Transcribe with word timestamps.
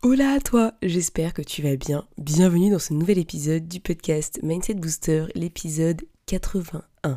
Hola 0.00 0.34
à 0.34 0.38
toi, 0.38 0.74
j'espère 0.80 1.34
que 1.34 1.42
tu 1.42 1.60
vas 1.60 1.74
bien. 1.74 2.06
Bienvenue 2.18 2.70
dans 2.70 2.78
ce 2.78 2.94
nouvel 2.94 3.18
épisode 3.18 3.66
du 3.66 3.80
podcast 3.80 4.38
Mindset 4.44 4.74
Booster, 4.74 5.24
l'épisode 5.34 6.02
81. 6.26 7.16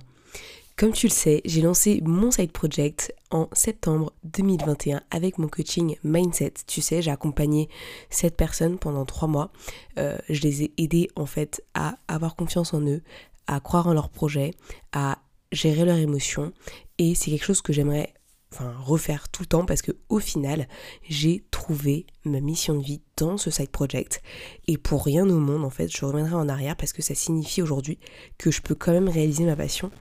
Comme 0.78 0.92
tu 0.92 1.06
le 1.06 1.12
sais, 1.12 1.44
j'ai 1.46 1.62
lancé 1.62 2.02
mon 2.04 2.32
side 2.32 2.52
project 2.52 3.14
en 3.30 3.50
septembre 3.54 4.14
2021 4.24 5.04
avec 5.12 5.38
mon 5.38 5.48
coaching 5.48 5.96
Mindset. 6.04 6.54
Tu 6.66 6.82
sais, 6.82 7.04
j'ai 7.04 7.12
accompagné 7.12 7.70
cette 8.10 8.36
personne 8.36 8.80
pendant 8.80 9.06
trois 9.06 9.28
mois. 9.28 9.52
Euh, 10.00 10.18
je 10.28 10.42
les 10.42 10.64
ai 10.64 10.74
aidés 10.80 11.08
en 11.16 11.28
fait 11.28 11.64
à 11.76 12.00
avoir 12.08 12.36
confiance 12.36 12.74
en 12.74 12.82
eux, 12.82 13.04
à 13.46 13.60
croire 13.60 13.86
en 13.86 13.94
leur 13.94 14.10
projet, 14.10 14.56
à 14.92 15.20
gérer 15.52 15.86
leurs 15.86 16.00
émotions. 16.00 16.52
Et 16.98 17.14
c'est 17.14 17.30
quelque 17.30 17.46
chose 17.46 17.62
que 17.62 17.74
j'aimerais 17.74 18.12
enfin 18.52 18.74
refaire 18.80 19.30
tout 19.30 19.44
le 19.44 19.48
temps 19.48 19.66
parce 19.66 19.82
que 19.82 19.92
au 20.10 20.20
final 20.20 20.68
j'ai 21.08 21.44
trouvé 21.52 22.06
ma 22.26 22.40
mission 22.40 22.76
de 22.76 22.84
vie 22.84 23.02
dans 23.18 23.38
ce 23.38 23.50
side 23.50 23.70
project 23.70 24.22
et 24.68 24.78
pour 24.78 25.06
rien 25.06 25.30
au 25.30 25.40
monde 25.40 25.64
en 25.64 25.70
fait 25.70 25.88
je 25.90 26.06
reviendrai 26.06 26.36
en 26.36 26.50
arrière 26.50 26.76
parce 26.76 26.94
que 26.94 27.02
ça 27.02 27.16
signifie 27.16 27.62
aujourd'hui 27.62 28.00
que 28.38 28.52
je 28.52 28.62
peux 28.62 28.76
quand 28.76 28.92
même 28.92 29.10
réaliser 29.10 29.46
ma 29.46 29.56
passion 29.56 29.92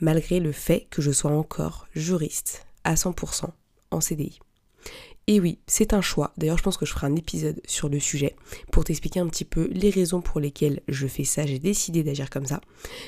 malgré 0.00 0.40
le 0.40 0.52
fait 0.52 0.86
que 0.90 1.02
je 1.02 1.10
sois 1.10 1.30
encore 1.30 1.86
juriste 1.94 2.66
à 2.84 2.94
100% 2.94 3.46
en 3.90 4.00
CDI. 4.00 4.40
Et 5.28 5.40
oui, 5.40 5.58
c'est 5.66 5.92
un 5.92 6.00
choix. 6.00 6.32
D'ailleurs, 6.36 6.56
je 6.56 6.62
pense 6.62 6.76
que 6.76 6.86
je 6.86 6.92
ferai 6.92 7.08
un 7.08 7.16
épisode 7.16 7.60
sur 7.66 7.88
le 7.88 7.98
sujet 7.98 8.36
pour 8.70 8.84
t'expliquer 8.84 9.18
un 9.18 9.26
petit 9.26 9.44
peu 9.44 9.68
les 9.72 9.90
raisons 9.90 10.20
pour 10.20 10.38
lesquelles 10.38 10.82
je 10.86 11.08
fais 11.08 11.24
ça. 11.24 11.44
J'ai 11.46 11.58
décidé 11.58 12.04
d'agir 12.04 12.30
comme 12.30 12.46
ça. 12.46 12.60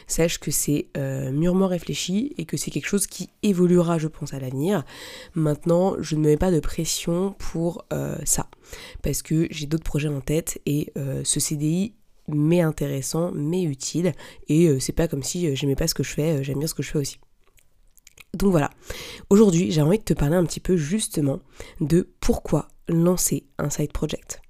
Sache 0.09 0.39
que 0.39 0.51
c'est 0.51 0.89
euh, 0.97 1.31
mûrement 1.31 1.69
réfléchi 1.69 2.35
et 2.37 2.45
que 2.45 2.57
c'est 2.57 2.73
quelque 2.73 2.89
chose 2.89 3.07
qui 3.07 3.31
évoluera, 3.45 3.99
je 3.99 4.09
pense, 4.09 4.35
à 4.35 4.41
l'avenir. 4.41 4.85
Maintenant, 5.35 5.95
je 6.01 6.17
ne 6.17 6.23
me 6.23 6.31
mets 6.31 6.37
pas 6.37 6.51
de 6.51 6.59
pression 6.59 7.37
pour 7.39 7.85
euh, 7.93 8.19
ça. 8.25 8.49
Parce 9.03 9.23
que 9.23 9.47
j'ai 9.53 9.67
d'autres 9.67 9.85
projets 9.85 10.09
en 10.09 10.21
tête 10.21 10.61
et 10.67 10.93
euh, 10.97 11.23
ce 11.23 11.39
CDI 11.39 11.95
mais 12.27 12.61
intéressant, 12.61 13.31
mais 13.33 13.63
utile. 13.63 14.13
Et 14.49 14.69
c'est 14.81 14.93
pas 14.93 15.09
comme 15.09 15.23
si 15.23 15.57
j'aimais 15.57 15.77
pas 15.77 15.87
ce 15.87 15.95
que 15.95 16.03
je 16.03 16.11
fais, 16.11 16.45
j'aime 16.45 16.59
bien 16.59 16.67
ce 16.67 16.75
que 16.75 16.83
je 16.83 16.91
fais 16.91 16.99
aussi. 16.99 17.19
Donc 18.39 18.53
voilà, 18.53 18.71
aujourd'hui 19.31 19.73
j'ai 19.73 19.83
envie 19.83 19.99
de 19.99 20.05
te 20.05 20.15
parler 20.15 20.37
un 20.37 20.45
petit 20.45 20.61
peu 20.61 20.77
justement 20.77 21.41
de 21.81 22.09
pourquoi 22.21 22.69
lancer 22.89 23.45
un 23.59 23.69
side 23.69 23.93
project. 23.93 24.41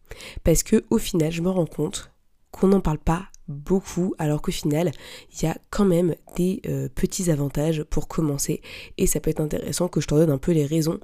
Parce 0.44 0.62
que 0.62 0.84
au 0.90 0.98
final 0.98 1.32
je 1.32 1.40
me 1.40 1.48
rends 1.48 1.66
compte 1.66 2.12
qu'on 2.50 2.68
n'en 2.68 2.80
parle 2.80 2.98
pas 2.98 3.28
beaucoup 3.48 4.14
alors 4.18 4.42
qu'au 4.42 4.52
final 4.52 4.90
il 5.32 5.42
y 5.42 5.46
a 5.46 5.56
quand 5.70 5.86
même 5.86 6.14
des 6.36 6.60
euh, 6.66 6.90
petits 6.94 7.30
avantages 7.30 7.82
pour 7.84 8.08
commencer 8.08 8.60
et 8.98 9.06
ça 9.06 9.20
peut 9.20 9.30
être 9.30 9.40
intéressant 9.40 9.88
que 9.88 10.02
je 10.02 10.06
te 10.06 10.14
donne 10.14 10.30
un 10.30 10.38
peu 10.38 10.52
les 10.52 10.66
raisons. 10.66 11.00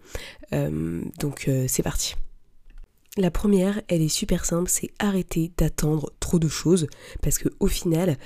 Euh, 0.53 1.03
donc 1.19 1.47
euh, 1.49 1.65
c'est 1.67 1.83
parti. 1.83 2.17
La 3.17 3.31
première, 3.31 3.81
elle 3.87 4.03
est 4.03 4.09
super 4.09 4.45
simple, 4.45 4.69
c'est 4.69 4.91
arrêter 4.99 5.53
d'attendre 5.57 6.13
trop 6.19 6.41
de 6.41 6.49
choses. 6.49 6.89
Parce 7.23 7.39
que 7.39 7.49
au 7.61 7.69
final, 7.69 8.19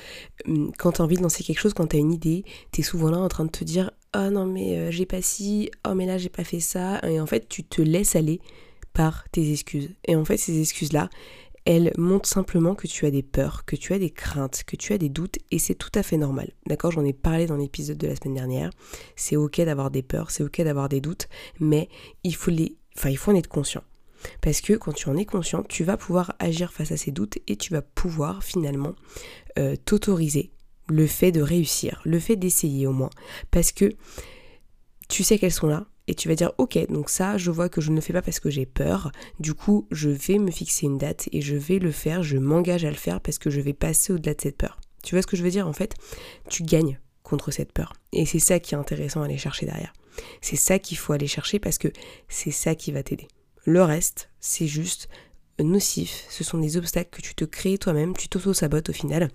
hum, 0.47 0.72
quand 0.78 0.92
tu 0.92 1.03
as 1.03 1.05
envie 1.05 1.19
de 1.19 1.22
lancer 1.22 1.45
quelque 1.45 1.61
chose, 1.61 1.75
quand 1.75 1.89
tu 1.89 1.97
as 1.97 1.98
une 1.98 2.12
idée, 2.12 2.45
tu 2.72 2.80
es 2.80 2.84
souvent 2.84 3.11
là 3.11 3.19
en 3.19 3.28
train 3.28 3.45
de 3.45 3.50
te 3.50 3.64
dire 3.64 3.91
Oh 4.17 4.30
non 4.30 4.47
mais 4.47 4.79
euh, 4.79 4.90
j'ai 4.90 5.05
pas 5.05 5.20
ci, 5.20 5.70
oh 5.86 5.92
mais 5.95 6.07
là 6.07 6.17
j'ai 6.17 6.30
pas 6.30 6.45
fait 6.45 6.61
ça. 6.61 7.01
Et 7.07 7.20
en 7.20 7.27
fait, 7.27 7.51
tu 7.51 7.64
te 7.64 7.83
laisses 7.83 8.17
aller 8.17 8.40
par 8.95 9.29
tes 9.30 9.52
excuses. 9.52 9.90
Et 10.07 10.17
en 10.17 10.24
fait, 10.24 10.39
ces 10.39 10.58
excuses-là, 10.58 11.11
elles 11.67 11.92
montrent 11.98 12.29
simplement 12.29 12.74
que 12.74 12.86
tu 12.86 13.05
as 13.05 13.11
des 13.11 13.23
peurs, 13.23 13.67
que 13.67 13.77
tu 13.77 13.92
as 13.92 13.98
des 13.98 14.08
craintes, 14.08 14.63
que 14.67 14.74
tu 14.74 14.95
as 14.95 14.98
des 14.98 15.11
doutes, 15.11 15.36
et 15.51 15.58
c'est 15.58 15.74
tout 15.74 15.92
à 15.95 16.02
fait 16.02 16.17
normal. 16.17 16.51
D'accord? 16.67 16.92
J'en 16.92 17.05
ai 17.05 17.13
parlé 17.13 17.45
dans 17.45 17.57
l'épisode 17.57 17.98
de 17.98 18.07
la 18.07 18.17
semaine 18.17 18.36
dernière. 18.36 18.70
C'est 19.17 19.36
ok 19.36 19.61
d'avoir 19.61 19.90
des 19.90 20.02
peurs, 20.02 20.30
c'est 20.30 20.42
ok 20.42 20.63
d'avoir 20.63 20.89
des 20.89 21.02
doutes, 21.02 21.29
mais 21.61 21.90
il 22.24 22.34
faut 22.34 22.51
les. 22.51 22.79
Enfin, 22.96 23.11
il 23.11 23.18
faut 23.18 23.33
en 23.33 23.34
être 23.34 23.48
conscient. 23.48 23.83
Parce 24.40 24.61
que 24.61 24.74
quand 24.74 24.92
tu 24.92 25.08
en 25.08 25.17
es 25.17 25.24
conscient, 25.24 25.62
tu 25.62 25.84
vas 25.84 25.96
pouvoir 25.96 26.34
agir 26.39 26.73
face 26.73 26.92
à 26.92 26.96
ces 26.96 27.11
doutes 27.11 27.39
et 27.46 27.56
tu 27.56 27.73
vas 27.73 27.83
pouvoir 27.83 28.42
finalement 28.42 28.95
euh, 29.58 29.77
t'autoriser 29.77 30.52
le 30.89 31.06
fait 31.06 31.33
de 31.33 31.42
réussir, 31.42 32.01
le 32.05 32.18
fait 32.18 32.36
d'essayer 32.36 32.86
au 32.86 32.92
moins. 32.92 33.11
Parce 33.51 33.73
que 33.73 33.92
tu 35.08 35.23
sais 35.23 35.39
qu'elles 35.39 35.52
sont 35.52 35.67
là 35.67 35.86
et 36.07 36.14
tu 36.14 36.28
vas 36.28 36.34
dire 36.34 36.52
ok 36.58 36.90
donc 36.90 37.11
ça 37.11 37.36
je 37.36 37.51
vois 37.51 37.68
que 37.68 37.80
je 37.80 37.90
ne 37.90 37.96
le 37.96 38.01
fais 38.01 38.12
pas 38.12 38.23
parce 38.23 38.40
que 38.40 38.51
j'ai 38.51 38.67
peur. 38.67 39.12
Du 39.39 39.55
coup 39.55 39.86
je 39.90 40.08
vais 40.08 40.39
me 40.39 40.51
fixer 40.51 40.86
une 40.86 40.98
date 40.98 41.28
et 41.33 41.40
je 41.40 41.57
vais 41.57 41.78
le 41.78 41.92
faire 41.92 42.23
je 42.23 42.39
m'engage 42.39 42.84
à 42.84 42.90
le 42.90 42.96
faire 42.96 43.20
parce 43.20 43.39
que 43.39 43.51
je 43.51 43.61
vais 43.61 43.74
passer 43.74 44.12
au-delà 44.12 44.34
de 44.34 44.40
cette 44.40 44.57
peur. 44.57 44.80
Tu 45.02 45.14
vois 45.14 45.23
ce 45.23 45.27
que 45.27 45.36
je 45.36 45.45
veux 45.45 45.51
dire 45.51 45.68
en 45.68 45.73
fait? 45.73 45.95
Tu 46.48 46.62
gagnes 46.62 46.98
contre 47.23 47.51
cette 47.51 47.73
peur 47.73 47.92
et 48.12 48.24
c'est 48.24 48.39
ça 48.39 48.58
qui 48.58 48.74
est 48.74 48.78
intéressant 48.78 49.23
à 49.23 49.27
aller 49.27 49.39
chercher 49.39 49.67
derrière. 49.67 49.92
C'est 50.40 50.57
ça 50.57 50.78
qu'il 50.78 50.96
faut 50.96 51.12
aller 51.12 51.27
chercher 51.27 51.58
parce 51.58 51.78
que 51.78 51.89
c'est 52.28 52.51
ça 52.51 52.74
qui 52.74 52.90
va 52.90 53.02
t'aider 53.02 53.28
le 53.68 53.83
reste, 53.83 54.30
c'est 54.40 54.67
juste 54.67 55.08
nocif. 55.61 56.24
Ce 56.30 56.42
sont 56.42 56.58
des 56.58 56.77
obstacles 56.77 57.11
que 57.11 57.23
tu 57.23 57.34
te 57.34 57.45
crées 57.45 57.79
toi-même, 57.79 58.17
tu 58.17 58.29
t'auto-sabotes 58.29 58.89
au 58.89 58.92
final. 58.92 59.29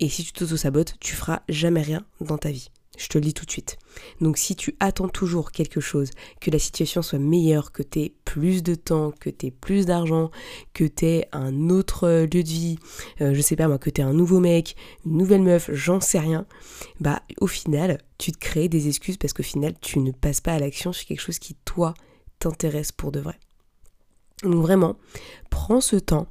Et 0.00 0.08
si 0.08 0.24
tu 0.24 0.32
t'auto-sabotes, 0.32 0.94
tu 0.98 1.14
feras 1.14 1.42
jamais 1.48 1.82
rien 1.82 2.04
dans 2.20 2.38
ta 2.38 2.50
vie. 2.50 2.70
Je 2.98 3.06
te 3.06 3.16
le 3.16 3.22
dis 3.22 3.32
tout 3.32 3.46
de 3.46 3.50
suite. 3.50 3.78
Donc 4.20 4.36
si 4.36 4.56
tu 4.56 4.74
attends 4.80 5.08
toujours 5.08 5.52
quelque 5.52 5.80
chose, 5.80 6.10
que 6.40 6.50
la 6.50 6.58
situation 6.58 7.00
soit 7.00 7.20
meilleure, 7.20 7.70
que 7.70 7.82
tu 7.82 8.00
aies 8.00 8.14
plus 8.24 8.62
de 8.62 8.74
temps, 8.74 9.12
que 9.12 9.30
tu 9.30 9.46
aies 9.46 9.50
plus 9.52 9.86
d'argent, 9.86 10.30
que 10.74 10.84
tu 10.84 11.06
aies 11.06 11.28
un 11.32 11.70
autre 11.70 12.08
lieu 12.22 12.42
de 12.42 12.48
vie, 12.48 12.78
euh, 13.20 13.32
je 13.32 13.40
sais 13.40 13.56
pas 13.56 13.68
moi, 13.68 13.78
que 13.78 13.88
tu 13.88 14.02
un 14.02 14.12
nouveau 14.12 14.40
mec, 14.40 14.74
une 15.06 15.16
nouvelle 15.16 15.42
meuf, 15.42 15.70
j'en 15.72 16.00
sais 16.00 16.18
rien, 16.18 16.44
bah 16.98 17.22
au 17.40 17.46
final, 17.46 17.98
tu 18.18 18.32
te 18.32 18.38
crées 18.38 18.68
des 18.68 18.88
excuses 18.88 19.16
parce 19.16 19.32
qu'au 19.32 19.44
final, 19.44 19.74
tu 19.80 20.00
ne 20.00 20.10
passes 20.10 20.40
pas 20.40 20.54
à 20.54 20.58
l'action 20.58 20.92
sur 20.92 21.06
quelque 21.06 21.22
chose 21.22 21.38
qui, 21.38 21.54
toi, 21.64 21.94
t'intéresse 22.40 22.90
pour 22.90 23.12
de 23.12 23.20
vrai. 23.20 23.38
Donc 24.42 24.62
vraiment, 24.62 24.96
prends 25.50 25.80
ce 25.80 25.96
temps 25.96 26.26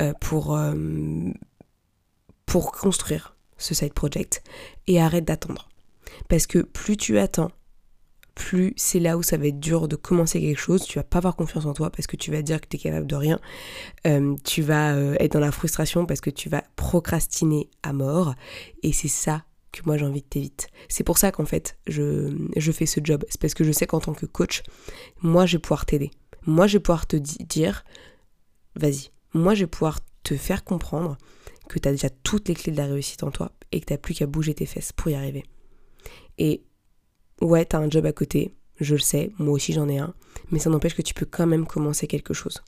euh, 0.00 0.12
pour, 0.20 0.56
euh, 0.56 0.74
pour 2.46 2.72
construire 2.72 3.36
ce 3.56 3.74
side 3.74 3.94
project 3.94 4.42
et 4.86 5.00
arrête 5.00 5.24
d'attendre. 5.24 5.68
Parce 6.28 6.46
que 6.46 6.58
plus 6.58 6.96
tu 6.96 7.18
attends, 7.18 7.50
plus 8.34 8.74
c'est 8.76 8.98
là 8.98 9.16
où 9.16 9.22
ça 9.22 9.36
va 9.36 9.46
être 9.46 9.60
dur 9.60 9.88
de 9.88 9.96
commencer 9.96 10.40
quelque 10.40 10.58
chose, 10.58 10.84
tu 10.84 10.98
vas 10.98 11.04
pas 11.04 11.18
avoir 11.18 11.36
confiance 11.36 11.64
en 11.64 11.72
toi 11.72 11.90
parce 11.90 12.06
que 12.06 12.16
tu 12.16 12.30
vas 12.30 12.42
dire 12.42 12.60
que 12.60 12.66
tu 12.68 12.76
es 12.76 12.80
capable 12.80 13.06
de 13.06 13.14
rien, 13.14 13.38
euh, 14.06 14.34
tu 14.44 14.60
vas 14.60 14.96
être 15.20 15.32
dans 15.32 15.40
la 15.40 15.52
frustration 15.52 16.04
parce 16.04 16.20
que 16.20 16.30
tu 16.30 16.48
vas 16.48 16.64
procrastiner 16.76 17.70
à 17.82 17.92
mort. 17.92 18.34
Et 18.82 18.92
c'est 18.92 19.08
ça 19.08 19.44
que 19.72 19.80
moi 19.86 19.96
j'ai 19.96 20.04
envie 20.04 20.22
de 20.22 20.26
t'éviter. 20.26 20.66
C'est 20.88 21.04
pour 21.04 21.18
ça 21.18 21.32
qu'en 21.32 21.46
fait 21.46 21.78
je, 21.86 22.36
je 22.56 22.72
fais 22.72 22.86
ce 22.86 23.00
job, 23.02 23.24
c'est 23.28 23.40
parce 23.40 23.54
que 23.54 23.64
je 23.64 23.72
sais 23.72 23.86
qu'en 23.86 24.00
tant 24.00 24.12
que 24.12 24.26
coach, 24.26 24.62
moi 25.22 25.46
je 25.46 25.56
vais 25.56 25.60
pouvoir 25.60 25.86
t'aider 25.86 26.10
moi, 26.46 26.66
je 26.66 26.78
vais 26.78 26.82
pouvoir 26.82 27.06
te 27.06 27.16
dire, 27.16 27.84
vas-y, 28.76 29.10
moi, 29.32 29.54
je 29.54 29.64
vais 29.64 29.70
pouvoir 29.70 30.00
te 30.22 30.36
faire 30.36 30.64
comprendre 30.64 31.16
que 31.68 31.78
tu 31.78 31.88
as 31.88 31.92
déjà 31.92 32.10
toutes 32.10 32.48
les 32.48 32.54
clés 32.54 32.72
de 32.72 32.76
la 32.76 32.86
réussite 32.86 33.22
en 33.22 33.30
toi 33.30 33.52
et 33.72 33.80
que 33.80 33.86
tu 33.86 33.98
plus 33.98 34.14
qu'à 34.14 34.26
bouger 34.26 34.54
tes 34.54 34.66
fesses 34.66 34.92
pour 34.92 35.10
y 35.10 35.14
arriver. 35.14 35.44
Et 36.38 36.62
ouais, 37.40 37.64
tu 37.64 37.76
as 37.76 37.78
un 37.78 37.90
job 37.90 38.06
à 38.06 38.12
côté, 38.12 38.54
je 38.80 38.94
le 38.94 39.00
sais, 39.00 39.32
moi 39.38 39.54
aussi 39.54 39.72
j'en 39.72 39.88
ai 39.88 39.98
un, 39.98 40.14
mais 40.50 40.58
ça 40.58 40.70
n'empêche 40.70 40.94
que 40.94 41.02
tu 41.02 41.14
peux 41.14 41.26
quand 41.26 41.46
même 41.46 41.66
commencer 41.66 42.06
quelque 42.06 42.34
chose. 42.34 42.62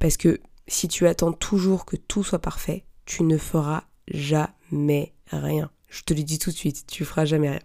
Parce 0.00 0.16
que 0.16 0.40
si 0.66 0.88
tu 0.88 1.06
attends 1.06 1.32
toujours 1.32 1.84
que 1.84 1.96
tout 1.96 2.24
soit 2.24 2.38
parfait, 2.38 2.84
tu 3.04 3.22
ne 3.22 3.38
feras 3.38 3.84
jamais 4.08 5.14
rien. 5.28 5.70
Je 5.88 6.02
te 6.02 6.14
le 6.14 6.22
dis 6.22 6.38
tout 6.38 6.50
de 6.50 6.56
suite, 6.56 6.86
tu 6.86 7.04
feras 7.04 7.24
jamais 7.24 7.50
rien. 7.50 7.60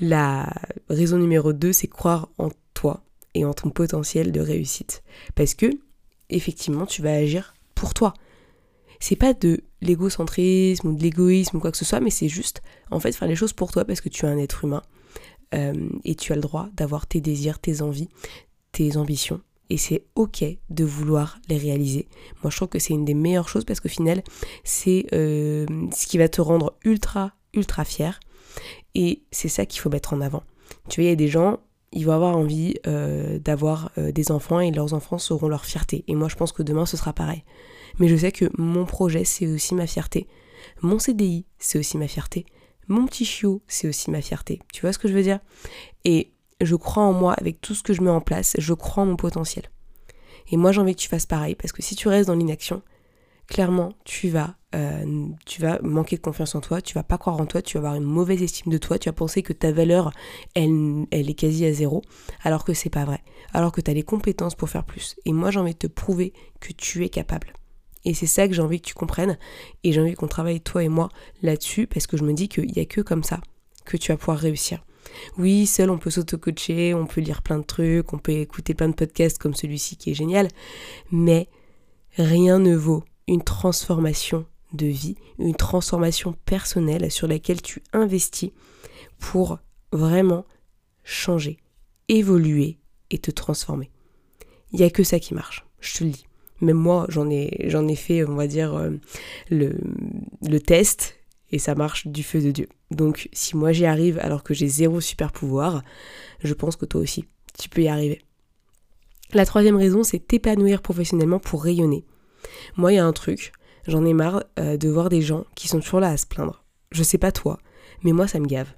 La 0.00 0.52
raison 0.88 1.18
numéro 1.18 1.52
2, 1.52 1.72
c'est 1.72 1.88
croire 1.88 2.28
en 2.38 2.50
et 3.34 3.44
en 3.44 3.54
ton 3.54 3.70
potentiel 3.70 4.32
de 4.32 4.40
réussite. 4.40 5.02
Parce 5.34 5.54
que, 5.54 5.66
effectivement, 6.28 6.86
tu 6.86 7.02
vas 7.02 7.12
agir 7.12 7.54
pour 7.74 7.94
toi. 7.94 8.14
C'est 8.98 9.16
pas 9.16 9.32
de 9.32 9.62
l'égocentrisme 9.80 10.88
ou 10.88 10.94
de 10.94 11.02
l'égoïsme 11.02 11.56
ou 11.56 11.60
quoi 11.60 11.70
que 11.70 11.78
ce 11.78 11.84
soit, 11.84 12.00
mais 12.00 12.10
c'est 12.10 12.28
juste, 12.28 12.62
en 12.90 13.00
fait, 13.00 13.12
faire 13.12 13.28
les 13.28 13.36
choses 13.36 13.52
pour 13.52 13.72
toi 13.72 13.84
parce 13.84 14.00
que 14.00 14.08
tu 14.08 14.26
es 14.26 14.28
un 14.28 14.38
être 14.38 14.64
humain. 14.64 14.82
Euh, 15.54 15.88
et 16.04 16.14
tu 16.14 16.32
as 16.32 16.36
le 16.36 16.42
droit 16.42 16.68
d'avoir 16.74 17.06
tes 17.06 17.20
désirs, 17.20 17.58
tes 17.58 17.82
envies, 17.82 18.08
tes 18.72 18.96
ambitions. 18.96 19.40
Et 19.68 19.76
c'est 19.76 20.04
ok 20.16 20.44
de 20.68 20.84
vouloir 20.84 21.38
les 21.48 21.56
réaliser. 21.56 22.08
Moi, 22.42 22.50
je 22.50 22.56
trouve 22.56 22.68
que 22.68 22.78
c'est 22.78 22.92
une 22.92 23.04
des 23.04 23.14
meilleures 23.14 23.48
choses 23.48 23.64
parce 23.64 23.80
qu'au 23.80 23.88
final, 23.88 24.22
c'est 24.64 25.06
euh, 25.12 25.66
ce 25.94 26.06
qui 26.06 26.18
va 26.18 26.28
te 26.28 26.40
rendre 26.40 26.76
ultra, 26.84 27.32
ultra 27.54 27.84
fier. 27.84 28.18
Et 28.94 29.22
c'est 29.30 29.48
ça 29.48 29.66
qu'il 29.66 29.80
faut 29.80 29.90
mettre 29.90 30.12
en 30.12 30.20
avant. 30.20 30.42
Tu 30.88 31.00
vois, 31.00 31.06
il 31.06 31.10
y 31.10 31.12
a 31.12 31.16
des 31.16 31.28
gens, 31.28 31.60
ils 31.92 32.06
vont 32.06 32.12
avoir 32.12 32.36
envie 32.36 32.74
euh, 32.86 33.38
d'avoir 33.38 33.90
euh, 33.98 34.12
des 34.12 34.30
enfants 34.30 34.60
et 34.60 34.70
leurs 34.70 34.94
enfants 34.94 35.18
seront 35.18 35.48
leur 35.48 35.64
fierté. 35.64 36.04
Et 36.06 36.14
moi, 36.14 36.28
je 36.28 36.36
pense 36.36 36.52
que 36.52 36.62
demain, 36.62 36.86
ce 36.86 36.96
sera 36.96 37.12
pareil. 37.12 37.44
Mais 37.98 38.08
je 38.08 38.16
sais 38.16 38.32
que 38.32 38.50
mon 38.58 38.84
projet, 38.84 39.24
c'est 39.24 39.46
aussi 39.46 39.74
ma 39.74 39.86
fierté. 39.86 40.28
Mon 40.82 40.98
CDI, 40.98 41.46
c'est 41.58 41.78
aussi 41.78 41.98
ma 41.98 42.06
fierté. 42.06 42.46
Mon 42.88 43.06
petit 43.06 43.24
chiot, 43.24 43.62
c'est 43.66 43.88
aussi 43.88 44.10
ma 44.10 44.20
fierté. 44.20 44.60
Tu 44.72 44.82
vois 44.82 44.92
ce 44.92 44.98
que 44.98 45.08
je 45.08 45.14
veux 45.14 45.22
dire? 45.22 45.40
Et 46.04 46.32
je 46.60 46.76
crois 46.76 47.02
en 47.02 47.12
moi 47.12 47.34
avec 47.34 47.60
tout 47.60 47.74
ce 47.74 47.82
que 47.82 47.92
je 47.92 48.02
mets 48.02 48.10
en 48.10 48.20
place, 48.20 48.54
je 48.58 48.74
crois 48.74 49.04
en 49.04 49.06
mon 49.06 49.16
potentiel. 49.16 49.64
Et 50.50 50.56
moi 50.56 50.72
j'ai 50.72 50.80
envie 50.80 50.94
que 50.94 51.00
tu 51.00 51.08
fasses 51.08 51.26
pareil, 51.26 51.54
parce 51.54 51.72
que 51.72 51.82
si 51.82 51.94
tu 51.94 52.08
restes 52.08 52.26
dans 52.26 52.34
l'inaction, 52.34 52.82
clairement 53.46 53.92
tu 54.04 54.28
vas, 54.28 54.56
euh, 54.74 55.26
tu 55.46 55.60
vas 55.60 55.80
manquer 55.82 56.16
de 56.16 56.20
confiance 56.20 56.54
en 56.54 56.60
toi, 56.60 56.80
tu 56.80 56.94
vas 56.94 57.02
pas 57.02 57.18
croire 57.18 57.40
en 57.40 57.46
toi, 57.46 57.60
tu 57.60 57.76
vas 57.76 57.80
avoir 57.80 57.94
une 57.96 58.04
mauvaise 58.04 58.42
estime 58.42 58.72
de 58.72 58.78
toi, 58.78 58.98
tu 58.98 59.08
vas 59.08 59.12
penser 59.12 59.42
que 59.42 59.52
ta 59.52 59.72
valeur, 59.72 60.12
elle, 60.54 61.06
elle 61.10 61.28
est 61.28 61.34
quasi 61.34 61.64
à 61.66 61.72
zéro, 61.72 62.02
alors 62.42 62.64
que 62.64 62.72
c'est 62.72 62.90
pas 62.90 63.04
vrai, 63.04 63.20
alors 63.52 63.72
que 63.72 63.80
tu 63.80 63.90
as 63.90 63.94
les 63.94 64.02
compétences 64.02 64.54
pour 64.54 64.68
faire 64.68 64.84
plus. 64.84 65.16
Et 65.24 65.32
moi 65.32 65.50
j'ai 65.50 65.58
envie 65.58 65.72
de 65.72 65.78
te 65.78 65.86
prouver 65.86 66.32
que 66.60 66.72
tu 66.72 67.04
es 67.04 67.08
capable. 67.08 67.52
Et 68.04 68.14
c'est 68.14 68.26
ça 68.26 68.48
que 68.48 68.54
j'ai 68.54 68.62
envie 68.62 68.80
que 68.80 68.86
tu 68.86 68.94
comprennes, 68.94 69.38
et 69.82 69.92
j'ai 69.92 70.00
envie 70.00 70.14
qu'on 70.14 70.28
travaille 70.28 70.60
toi 70.60 70.84
et 70.84 70.88
moi 70.88 71.08
là-dessus, 71.42 71.86
parce 71.86 72.06
que 72.06 72.16
je 72.16 72.24
me 72.24 72.32
dis 72.32 72.48
qu'il 72.48 72.70
n'y 72.70 72.80
a 72.80 72.86
que 72.86 73.00
comme 73.00 73.24
ça 73.24 73.40
que 73.84 73.96
tu 73.96 74.12
vas 74.12 74.18
pouvoir 74.18 74.38
réussir. 74.38 74.84
Oui, 75.36 75.66
seul 75.66 75.90
on 75.90 75.98
peut 75.98 76.10
s'auto-coacher, 76.10 76.94
on 76.94 77.06
peut 77.06 77.20
lire 77.20 77.42
plein 77.42 77.58
de 77.58 77.64
trucs, 77.64 78.12
on 78.12 78.18
peut 78.18 78.32
écouter 78.32 78.74
plein 78.74 78.88
de 78.88 78.94
podcasts 78.94 79.38
comme 79.38 79.54
celui-ci 79.54 79.96
qui 79.96 80.12
est 80.12 80.14
génial, 80.14 80.48
mais 81.10 81.48
rien 82.16 82.58
ne 82.58 82.76
vaut 82.76 83.02
une 83.26 83.42
transformation 83.42 84.46
de 84.72 84.86
vie, 84.86 85.16
une 85.38 85.54
transformation 85.54 86.34
personnelle 86.44 87.10
sur 87.10 87.26
laquelle 87.26 87.62
tu 87.62 87.82
investis 87.92 88.50
pour 89.18 89.58
vraiment 89.92 90.44
changer, 91.04 91.58
évoluer 92.08 92.78
et 93.10 93.18
te 93.18 93.30
transformer. 93.30 93.90
Il 94.72 94.78
n'y 94.78 94.84
a 94.84 94.90
que 94.90 95.02
ça 95.02 95.18
qui 95.18 95.34
marche, 95.34 95.64
je 95.80 95.98
te 95.98 96.04
le 96.04 96.10
dis. 96.10 96.26
Même 96.60 96.76
moi, 96.76 97.06
j'en 97.08 97.28
ai, 97.30 97.64
j'en 97.68 97.88
ai 97.88 97.96
fait, 97.96 98.24
on 98.24 98.34
va 98.34 98.46
dire, 98.46 98.74
euh, 98.74 98.90
le, 99.50 99.76
le 100.42 100.60
test 100.60 101.16
et 101.52 101.58
ça 101.58 101.74
marche 101.74 102.06
du 102.06 102.22
feu 102.22 102.40
de 102.40 102.50
Dieu. 102.50 102.68
Donc 102.90 103.28
si 103.32 103.56
moi 103.56 103.72
j'y 103.72 103.86
arrive 103.86 104.18
alors 104.20 104.42
que 104.42 104.54
j'ai 104.54 104.68
zéro 104.68 105.00
super 105.00 105.32
pouvoir, 105.32 105.82
je 106.42 106.54
pense 106.54 106.76
que 106.76 106.86
toi 106.86 107.00
aussi, 107.00 107.24
tu 107.58 107.68
peux 107.68 107.82
y 107.82 107.88
arriver. 107.88 108.22
La 109.32 109.46
troisième 109.46 109.76
raison, 109.76 110.02
c'est 110.02 110.18
t'épanouir 110.18 110.82
professionnellement 110.82 111.38
pour 111.38 111.62
rayonner. 111.62 112.04
Moi, 112.76 112.92
il 112.92 112.96
y 112.96 112.98
a 112.98 113.06
un 113.06 113.12
truc, 113.12 113.52
j'en 113.86 114.04
ai 114.04 114.14
marre 114.14 114.44
euh, 114.58 114.76
de 114.76 114.88
voir 114.88 115.08
des 115.08 115.22
gens 115.22 115.44
qui 115.54 115.68
sont 115.68 115.80
toujours 115.80 116.00
là 116.00 116.08
à 116.08 116.16
se 116.16 116.26
plaindre. 116.26 116.64
Je 116.90 117.02
sais 117.02 117.18
pas 117.18 117.32
toi, 117.32 117.58
mais 118.02 118.12
moi 118.12 118.26
ça 118.26 118.40
me 118.40 118.46
gave. 118.46 118.72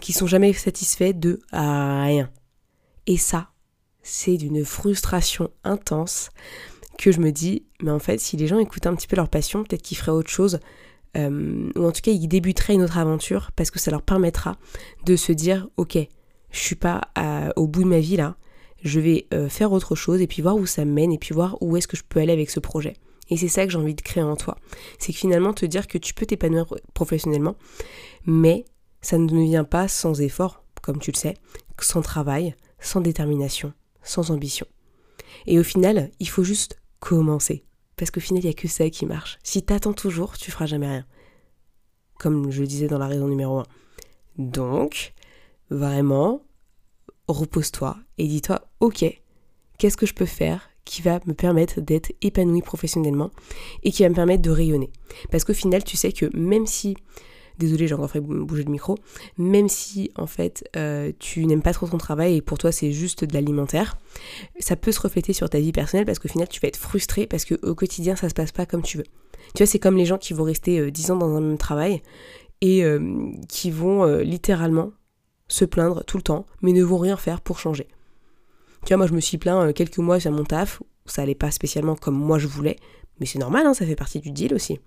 Qui 0.00 0.12
sont 0.12 0.26
jamais 0.26 0.52
satisfaits 0.52 1.12
de 1.14 1.40
rien. 1.52 2.30
Et 3.06 3.16
ça, 3.16 3.50
c'est 4.02 4.36
d'une 4.36 4.64
frustration 4.64 5.50
intense 5.64 6.30
que 6.98 7.10
je 7.12 7.20
me 7.20 7.30
dis, 7.30 7.64
mais 7.80 7.90
en 7.90 7.98
fait, 7.98 8.18
si 8.18 8.36
les 8.36 8.46
gens 8.46 8.58
écoutaient 8.58 8.88
un 8.88 8.96
petit 8.96 9.06
peu 9.06 9.16
leur 9.16 9.28
passion, 9.28 9.64
peut-être 9.64 9.82
qu'ils 9.82 9.96
feraient 9.96 10.12
autre 10.12 10.30
chose 10.30 10.58
euh, 11.16 11.70
ou 11.74 11.84
en 11.84 11.92
tout 11.92 12.02
cas 12.02 12.10
ils 12.10 12.28
débuteraient 12.28 12.74
une 12.74 12.82
autre 12.82 12.98
aventure 12.98 13.50
parce 13.56 13.70
que 13.70 13.78
ça 13.78 13.90
leur 13.90 14.02
permettra 14.02 14.56
de 15.06 15.16
se 15.16 15.32
dire 15.32 15.68
ok 15.78 15.96
je 16.50 16.58
suis 16.58 16.76
pas 16.76 17.00
au 17.56 17.66
bout 17.66 17.82
de 17.84 17.88
ma 17.88 17.98
vie 17.98 18.16
là 18.16 18.36
je 18.82 19.00
vais 19.00 19.26
euh, 19.34 19.48
faire 19.48 19.72
autre 19.72 19.94
chose 19.94 20.20
et 20.20 20.26
puis 20.26 20.42
voir 20.42 20.56
où 20.56 20.66
ça 20.66 20.84
mène 20.84 21.12
et 21.12 21.18
puis 21.18 21.34
voir 21.34 21.56
où 21.60 21.76
est-ce 21.76 21.88
que 21.88 21.96
je 21.96 22.04
peux 22.08 22.20
aller 22.20 22.32
avec 22.32 22.50
ce 22.50 22.60
projet 22.60 22.94
et 23.28 23.36
c'est 23.36 23.48
ça 23.48 23.64
que 23.64 23.72
j'ai 23.72 23.78
envie 23.78 23.94
de 23.94 24.02
créer 24.02 24.22
en 24.22 24.36
toi 24.36 24.56
c'est 24.98 25.12
que 25.12 25.18
finalement 25.18 25.52
te 25.52 25.66
dire 25.66 25.86
que 25.86 25.98
tu 25.98 26.14
peux 26.14 26.26
t'épanouir 26.26 26.66
professionnellement 26.94 27.56
mais 28.26 28.64
ça 29.00 29.18
ne 29.18 29.42
vient 29.42 29.64
pas 29.64 29.88
sans 29.88 30.20
effort 30.20 30.64
comme 30.82 30.98
tu 30.98 31.10
le 31.10 31.16
sais 31.16 31.34
sans 31.80 32.02
travail 32.02 32.54
sans 32.80 33.00
détermination 33.00 33.72
sans 34.02 34.30
ambition 34.30 34.66
et 35.46 35.58
au 35.58 35.64
final 35.64 36.10
il 36.20 36.28
faut 36.28 36.44
juste 36.44 36.80
commencer 37.00 37.64
parce 37.98 38.12
qu'au 38.12 38.20
final, 38.20 38.42
il 38.42 38.46
n'y 38.46 38.52
a 38.52 38.54
que 38.54 38.68
ça 38.68 38.88
qui 38.88 39.04
marche. 39.04 39.38
Si 39.42 39.62
t'attends 39.62 39.92
toujours, 39.92 40.38
tu 40.38 40.52
feras 40.52 40.66
jamais 40.66 40.88
rien. 40.88 41.06
Comme 42.18 42.50
je 42.50 42.60
le 42.60 42.66
disais 42.68 42.86
dans 42.86 42.98
la 42.98 43.08
raison 43.08 43.26
numéro 43.26 43.58
1. 43.58 43.64
Donc, 44.38 45.14
vraiment, 45.68 46.44
repose-toi 47.26 47.98
et 48.16 48.28
dis-toi, 48.28 48.68
ok, 48.78 49.04
qu'est-ce 49.78 49.96
que 49.96 50.06
je 50.06 50.14
peux 50.14 50.26
faire 50.26 50.67
qui 50.88 51.02
va 51.02 51.20
me 51.26 51.34
permettre 51.34 51.82
d'être 51.82 52.12
épanoui 52.22 52.62
professionnellement 52.62 53.30
et 53.84 53.92
qui 53.92 54.02
va 54.02 54.08
me 54.08 54.14
permettre 54.14 54.42
de 54.42 54.50
rayonner. 54.50 54.90
Parce 55.30 55.44
qu'au 55.44 55.52
final, 55.52 55.84
tu 55.84 55.98
sais 55.98 56.12
que 56.12 56.34
même 56.34 56.66
si 56.66 56.96
désolé 57.58 57.88
j'ai 57.88 57.94
encore 57.94 58.10
fait 58.10 58.20
bouger 58.20 58.62
le 58.62 58.70
micro, 58.70 58.96
même 59.36 59.68
si 59.68 60.10
en 60.14 60.26
fait 60.26 60.68
euh, 60.76 61.12
tu 61.18 61.44
n'aimes 61.44 61.60
pas 61.60 61.72
trop 61.72 61.88
ton 61.88 61.98
travail 61.98 62.36
et 62.36 62.40
pour 62.40 62.56
toi 62.56 62.70
c'est 62.70 62.92
juste 62.92 63.24
de 63.24 63.34
l'alimentaire, 63.34 63.98
ça 64.60 64.76
peut 64.76 64.92
se 64.92 65.00
refléter 65.00 65.32
sur 65.32 65.50
ta 65.50 65.58
vie 65.58 65.72
personnelle 65.72 66.06
parce 66.06 66.20
qu'au 66.20 66.28
final 66.28 66.48
tu 66.48 66.60
vas 66.60 66.68
être 66.68 66.76
frustré 66.76 67.26
parce 67.26 67.44
qu'au 67.44 67.74
quotidien 67.74 68.14
ça 68.14 68.28
se 68.28 68.34
passe 68.34 68.52
pas 68.52 68.64
comme 68.64 68.82
tu 68.82 68.98
veux. 68.98 69.06
Tu 69.54 69.64
vois, 69.64 69.66
c'est 69.66 69.80
comme 69.80 69.96
les 69.96 70.06
gens 70.06 70.18
qui 70.18 70.34
vont 70.34 70.44
rester 70.44 70.90
10 70.90 71.10
euh, 71.10 71.14
ans 71.14 71.16
dans 71.16 71.34
un 71.34 71.40
même 71.40 71.58
travail 71.58 72.00
et 72.60 72.84
euh, 72.84 73.32
qui 73.48 73.72
vont 73.72 74.06
littéralement 74.18 74.92
se 75.48 75.64
plaindre 75.64 76.04
tout 76.04 76.16
le 76.16 76.22
temps, 76.22 76.46
mais 76.62 76.72
ne 76.72 76.84
vont 76.84 76.98
rien 76.98 77.16
faire 77.16 77.40
pour 77.40 77.58
changer. 77.58 77.88
Tu 78.84 78.88
vois, 78.88 78.98
moi 78.98 79.06
je 79.06 79.12
me 79.12 79.20
suis 79.20 79.38
plaint 79.38 79.74
quelques 79.74 79.98
mois 79.98 80.20
sur 80.20 80.30
mon 80.30 80.44
taf, 80.44 80.82
ça 81.06 81.22
allait 81.22 81.34
pas 81.34 81.50
spécialement 81.50 81.96
comme 81.96 82.16
moi 82.16 82.38
je 82.38 82.46
voulais, 82.46 82.76
mais 83.20 83.26
c'est 83.26 83.38
normal, 83.38 83.66
hein, 83.66 83.74
ça 83.74 83.86
fait 83.86 83.96
partie 83.96 84.20
du 84.20 84.30
deal 84.30 84.54
aussi. 84.54 84.78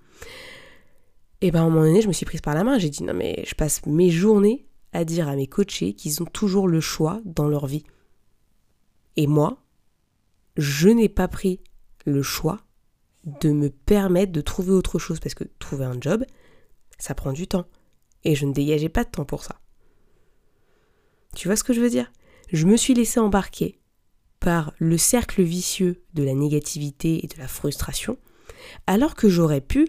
Et 1.42 1.52
ben 1.52 1.62
à 1.62 1.64
un 1.64 1.70
moment 1.70 1.86
donné, 1.86 2.02
je 2.02 2.08
me 2.08 2.14
suis 2.14 2.26
prise 2.26 2.42
par 2.42 2.54
la 2.54 2.64
main. 2.64 2.78
J'ai 2.78 2.90
dit 2.90 3.04
non 3.04 3.14
mais 3.14 3.44
je 3.46 3.56
passe 3.56 3.86
mes 3.86 4.10
journées 4.10 4.68
à 4.94 5.06
dire 5.06 5.28
à 5.28 5.36
mes 5.36 5.48
coachés 5.48 5.94
qu'ils 5.94 6.22
ont 6.22 6.26
toujours 6.26 6.68
le 6.68 6.82
choix 6.82 7.22
dans 7.26 7.48
leur 7.48 7.66
vie. 7.66 7.84
Et 9.18 9.28
moi, 9.28 9.64
je 10.58 10.90
n'ai 10.90 11.10
pas 11.10 11.28
pris 11.28 11.60
le 12.06 12.22
choix 12.22 12.60
de 13.24 13.52
me 13.52 13.70
permettre 13.70 14.32
de 14.32 14.42
trouver 14.42 14.72
autre 14.72 15.00
chose 15.00 15.20
parce 15.20 15.36
que 15.36 15.44
trouver 15.60 15.86
un 15.86 16.00
job, 16.00 16.26
ça 16.98 17.16
prend 17.16 17.34
du 17.34 17.48
temps. 17.48 17.66
Et 18.24 18.36
je 18.36 18.46
ne 18.46 18.54
dégageais 18.54 18.90
pas 18.90 19.04
de 19.04 19.10
temps 19.10 19.26
pour 19.26 19.44
ça. 19.44 19.60
Tu 21.36 21.48
vois 21.48 21.56
ce 21.56 21.64
que 21.64 21.74
je 21.74 21.82
veux 21.82 21.90
dire? 21.90 22.12
Je 22.52 22.68
me 22.68 22.78
suis 22.78 22.94
laissé 22.94 23.20
embarquer 23.20 23.80
par 24.42 24.74
le 24.80 24.98
cercle 24.98 25.44
vicieux 25.44 26.02
de 26.14 26.24
la 26.24 26.34
négativité 26.34 27.24
et 27.24 27.28
de 27.28 27.38
la 27.38 27.48
frustration, 27.48 28.18
alors 28.88 29.16
que 29.16 29.30
j'aurais 29.30 29.62
pu 29.62 29.88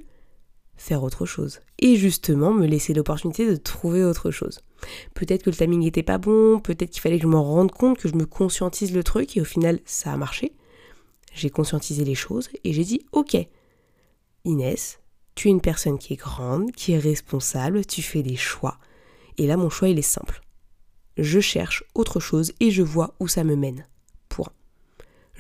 faire 0.77 1.03
autre 1.03 1.27
chose. 1.27 1.61
Et 1.79 1.97
justement, 1.97 2.53
me 2.53 2.67
laisser 2.67 2.95
l'opportunité 2.95 3.49
de 3.49 3.57
trouver 3.57 4.05
autre 4.05 4.31
chose. 4.31 4.61
Peut-être 5.15 5.43
que 5.43 5.51
le 5.51 5.57
timing 5.57 5.81
n'était 5.81 6.03
pas 6.03 6.19
bon, 6.19 6.61
peut-être 6.61 6.91
qu'il 6.91 7.01
fallait 7.01 7.17
que 7.17 7.23
je 7.23 7.29
m'en 7.29 7.43
rende 7.43 7.73
compte, 7.73 7.99
que 7.99 8.09
je 8.09 8.15
me 8.15 8.27
conscientise 8.27 8.93
le 8.93 9.03
truc, 9.03 9.37
et 9.37 9.41
au 9.41 9.45
final, 9.45 9.81
ça 9.85 10.13
a 10.13 10.17
marché. 10.17 10.53
J'ai 11.35 11.51
conscientisé 11.51 12.05
les 12.05 12.15
choses, 12.15 12.51
et 12.63 12.73
j'ai 12.73 12.85
dit, 12.85 13.01
ok, 13.13 13.37
Inès, 14.45 15.01
tu 15.35 15.49
es 15.49 15.51
une 15.51 15.63
personne 15.63 15.99
qui 15.99 16.13
est 16.13 16.17
grande, 16.17 16.73
qui 16.73 16.93
est 16.93 16.99
responsable, 16.99 17.87
tu 17.87 18.03
fais 18.03 18.23
des 18.23 18.37
choix. 18.37 18.79
Et 19.39 19.47
là, 19.47 19.57
mon 19.57 19.71
choix, 19.71 19.89
il 19.89 19.99
est 19.99 20.03
simple. 20.03 20.43
Je 21.17 21.41
cherche 21.41 21.85
autre 21.95 22.21
chose 22.21 22.53
et 22.61 22.71
je 22.71 22.83
vois 22.83 23.15
où 23.19 23.29
ça 23.29 23.45
me 23.45 23.57
mène. 23.57 23.87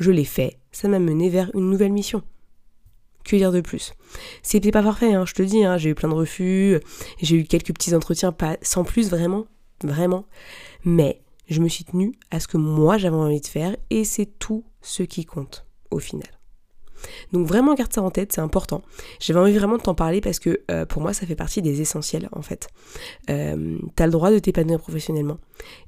Je 0.02 0.10
l'ai 0.10 0.24
fait, 0.24 0.58
ça 0.72 0.88
m'a 0.88 0.98
mené 0.98 1.30
vers 1.30 1.48
une 1.54 1.70
nouvelle 1.70 1.92
mission. 1.92 2.24
Que 3.24 3.36
dire 3.36 3.52
de 3.52 3.60
plus? 3.60 3.92
C'était 4.42 4.72
pas 4.72 4.82
parfait, 4.82 5.14
hein, 5.14 5.24
je 5.24 5.32
te 5.32 5.42
dis, 5.42 5.62
hein, 5.62 5.76
j'ai 5.76 5.90
eu 5.90 5.94
plein 5.94 6.08
de 6.08 6.14
refus, 6.14 6.80
j'ai 7.20 7.36
eu 7.36 7.44
quelques 7.44 7.72
petits 7.72 7.94
entretiens, 7.94 8.32
pas 8.32 8.56
sans 8.62 8.82
plus 8.82 9.10
vraiment, 9.10 9.46
vraiment. 9.84 10.26
Mais 10.84 11.22
je 11.48 11.60
me 11.60 11.68
suis 11.68 11.84
tenue 11.84 12.14
à 12.32 12.40
ce 12.40 12.48
que 12.48 12.56
moi 12.56 12.98
j'avais 12.98 13.14
envie 13.14 13.40
de 13.40 13.46
faire 13.46 13.76
et 13.90 14.02
c'est 14.02 14.26
tout 14.40 14.64
ce 14.80 15.04
qui 15.04 15.24
compte 15.24 15.66
au 15.92 16.00
final. 16.00 16.41
Donc 17.32 17.46
vraiment 17.46 17.74
garde 17.74 17.92
ça 17.92 18.02
en 18.02 18.10
tête, 18.10 18.32
c'est 18.32 18.40
important. 18.40 18.82
J'avais 19.20 19.40
envie 19.40 19.56
vraiment 19.56 19.76
de 19.76 19.82
t'en 19.82 19.94
parler 19.94 20.20
parce 20.20 20.38
que 20.38 20.60
euh, 20.70 20.86
pour 20.86 21.02
moi 21.02 21.12
ça 21.12 21.26
fait 21.26 21.34
partie 21.34 21.62
des 21.62 21.80
essentiels 21.80 22.28
en 22.32 22.42
fait. 22.42 22.68
Euh, 23.30 23.78
t'as 23.96 24.06
le 24.06 24.12
droit 24.12 24.30
de 24.30 24.38
t'épanouir 24.38 24.78
professionnellement 24.78 25.38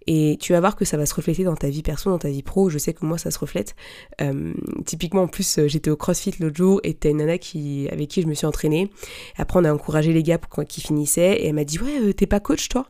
et 0.07 0.37
tu 0.41 0.53
vas 0.53 0.61
voir 0.61 0.77
que 0.77 0.85
ça 0.85 0.97
va 0.97 1.07
se 1.07 1.15
refléter 1.15 1.45
dans 1.45 1.57
ta 1.57 1.69
vie 1.69 1.83
perso, 1.83 2.11
dans 2.11 2.19
ta 2.19 2.29
vie 2.29 2.43
pro. 2.43 2.71
Je 2.71 2.79
sais 2.79 2.93
que 2.93 3.05
moi 3.05 3.19
ça 3.19 3.31
se 3.31 3.39
reflète. 3.39 3.75
Euh, 4.21 4.55
typiquement 4.87 5.23
en 5.23 5.29
plus 5.29 5.61
j'étais 5.67 5.91
au 5.91 5.97
CrossFit 5.97 6.35
l'autre 6.41 6.57
jour 6.57 6.81
et 6.85 6.95
t'as 6.95 7.11
une 7.11 7.19
nana 7.19 7.39
qui, 7.39 7.89
avec 7.91 8.09
qui 8.09 8.23
je 8.23 8.27
me 8.27 8.35
suis 8.35 8.47
entraînée. 8.47 8.91
Après 9.37 9.59
on 9.61 9.65
a 9.65 9.73
encouragé 9.73 10.13
les 10.13 10.23
gars 10.23 10.39
pour 10.39 10.65
qu'ils 10.65 10.83
finissaient 10.83 11.35
et 11.35 11.49
elle 11.49 11.55
m'a 11.55 11.65
dit 11.65 11.79
ouais 11.79 12.13
t'es 12.15 12.27
pas 12.27 12.41
coach 12.41 12.69
toi? 12.69 12.87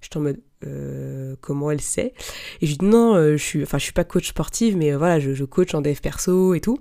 J'étais 0.00 0.16
en 0.16 0.20
mode 0.20 0.40
comment 1.40 1.70
elle 1.70 1.80
sait? 1.80 2.14
Et 2.60 2.66
je 2.66 2.72
lui 2.72 2.78
dis 2.78 2.86
non, 2.86 3.14
je 3.32 3.36
suis, 3.36 3.62
enfin 3.62 3.78
je 3.78 3.84
suis 3.84 3.92
pas 3.92 4.04
coach 4.04 4.28
sportive, 4.28 4.76
mais 4.76 4.94
voilà, 4.94 5.18
je, 5.20 5.34
je 5.34 5.44
coach 5.44 5.74
en 5.74 5.80
dev 5.80 5.98
perso 6.00 6.54
et 6.54 6.60
tout. 6.60 6.78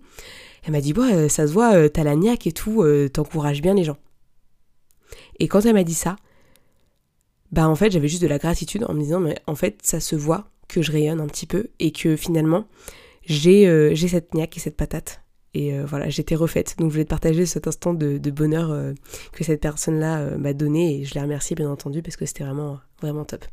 Elle 0.63 0.71
m'a 0.71 0.81
dit, 0.81 0.93
ouais, 0.93 1.13
euh, 1.13 1.29
ça 1.29 1.47
se 1.47 1.53
voit, 1.53 1.75
euh, 1.75 1.89
t'as 1.89 2.03
la 2.03 2.15
niaque 2.15 2.47
et 2.47 2.51
tout, 2.51 2.81
euh, 2.81 3.09
t'encourages 3.09 3.61
bien 3.61 3.73
les 3.73 3.83
gens. 3.83 3.97
Et 5.39 5.47
quand 5.47 5.65
elle 5.65 5.73
m'a 5.73 5.83
dit 5.83 5.93
ça, 5.93 6.15
bah 7.51 7.69
en 7.69 7.75
fait 7.75 7.91
j'avais 7.91 8.09
juste 8.09 8.21
de 8.21 8.27
la 8.27 8.39
gratitude 8.39 8.83
en 8.87 8.93
me 8.93 8.99
disant, 8.99 9.19
mais 9.19 9.37
en 9.47 9.55
fait 9.55 9.79
ça 9.81 9.99
se 9.99 10.15
voit 10.15 10.49
que 10.67 10.81
je 10.81 10.91
rayonne 10.91 11.21
un 11.21 11.27
petit 11.27 11.45
peu 11.45 11.67
et 11.79 11.91
que 11.91 12.17
finalement 12.17 12.67
j'ai 13.23 13.95
j'ai 13.95 14.07
cette 14.09 14.33
niaque 14.33 14.57
et 14.57 14.59
cette 14.59 14.75
patate. 14.75 15.21
Et 15.53 15.79
voilà, 15.79 16.09
j'étais 16.09 16.35
refaite. 16.35 16.75
Donc 16.77 16.89
je 16.89 16.93
voulais 16.93 17.05
te 17.05 17.09
partager 17.09 17.45
cet 17.45 17.67
instant 17.67 17.93
de, 17.93 18.17
bonheur 18.31 18.93
que 19.31 19.43
cette 19.45 19.61
personne-là 19.61 20.37
m'a 20.37 20.53
donné 20.53 20.99
et 20.99 21.05
je 21.05 21.15
la 21.15 21.21
remercie 21.21 21.55
bien 21.55 21.69
entendu 21.69 22.01
parce 22.01 22.17
que 22.17 22.25
c'était 22.25 22.43
vraiment, 22.43 22.79
vraiment 23.01 23.23
top. 23.23 23.45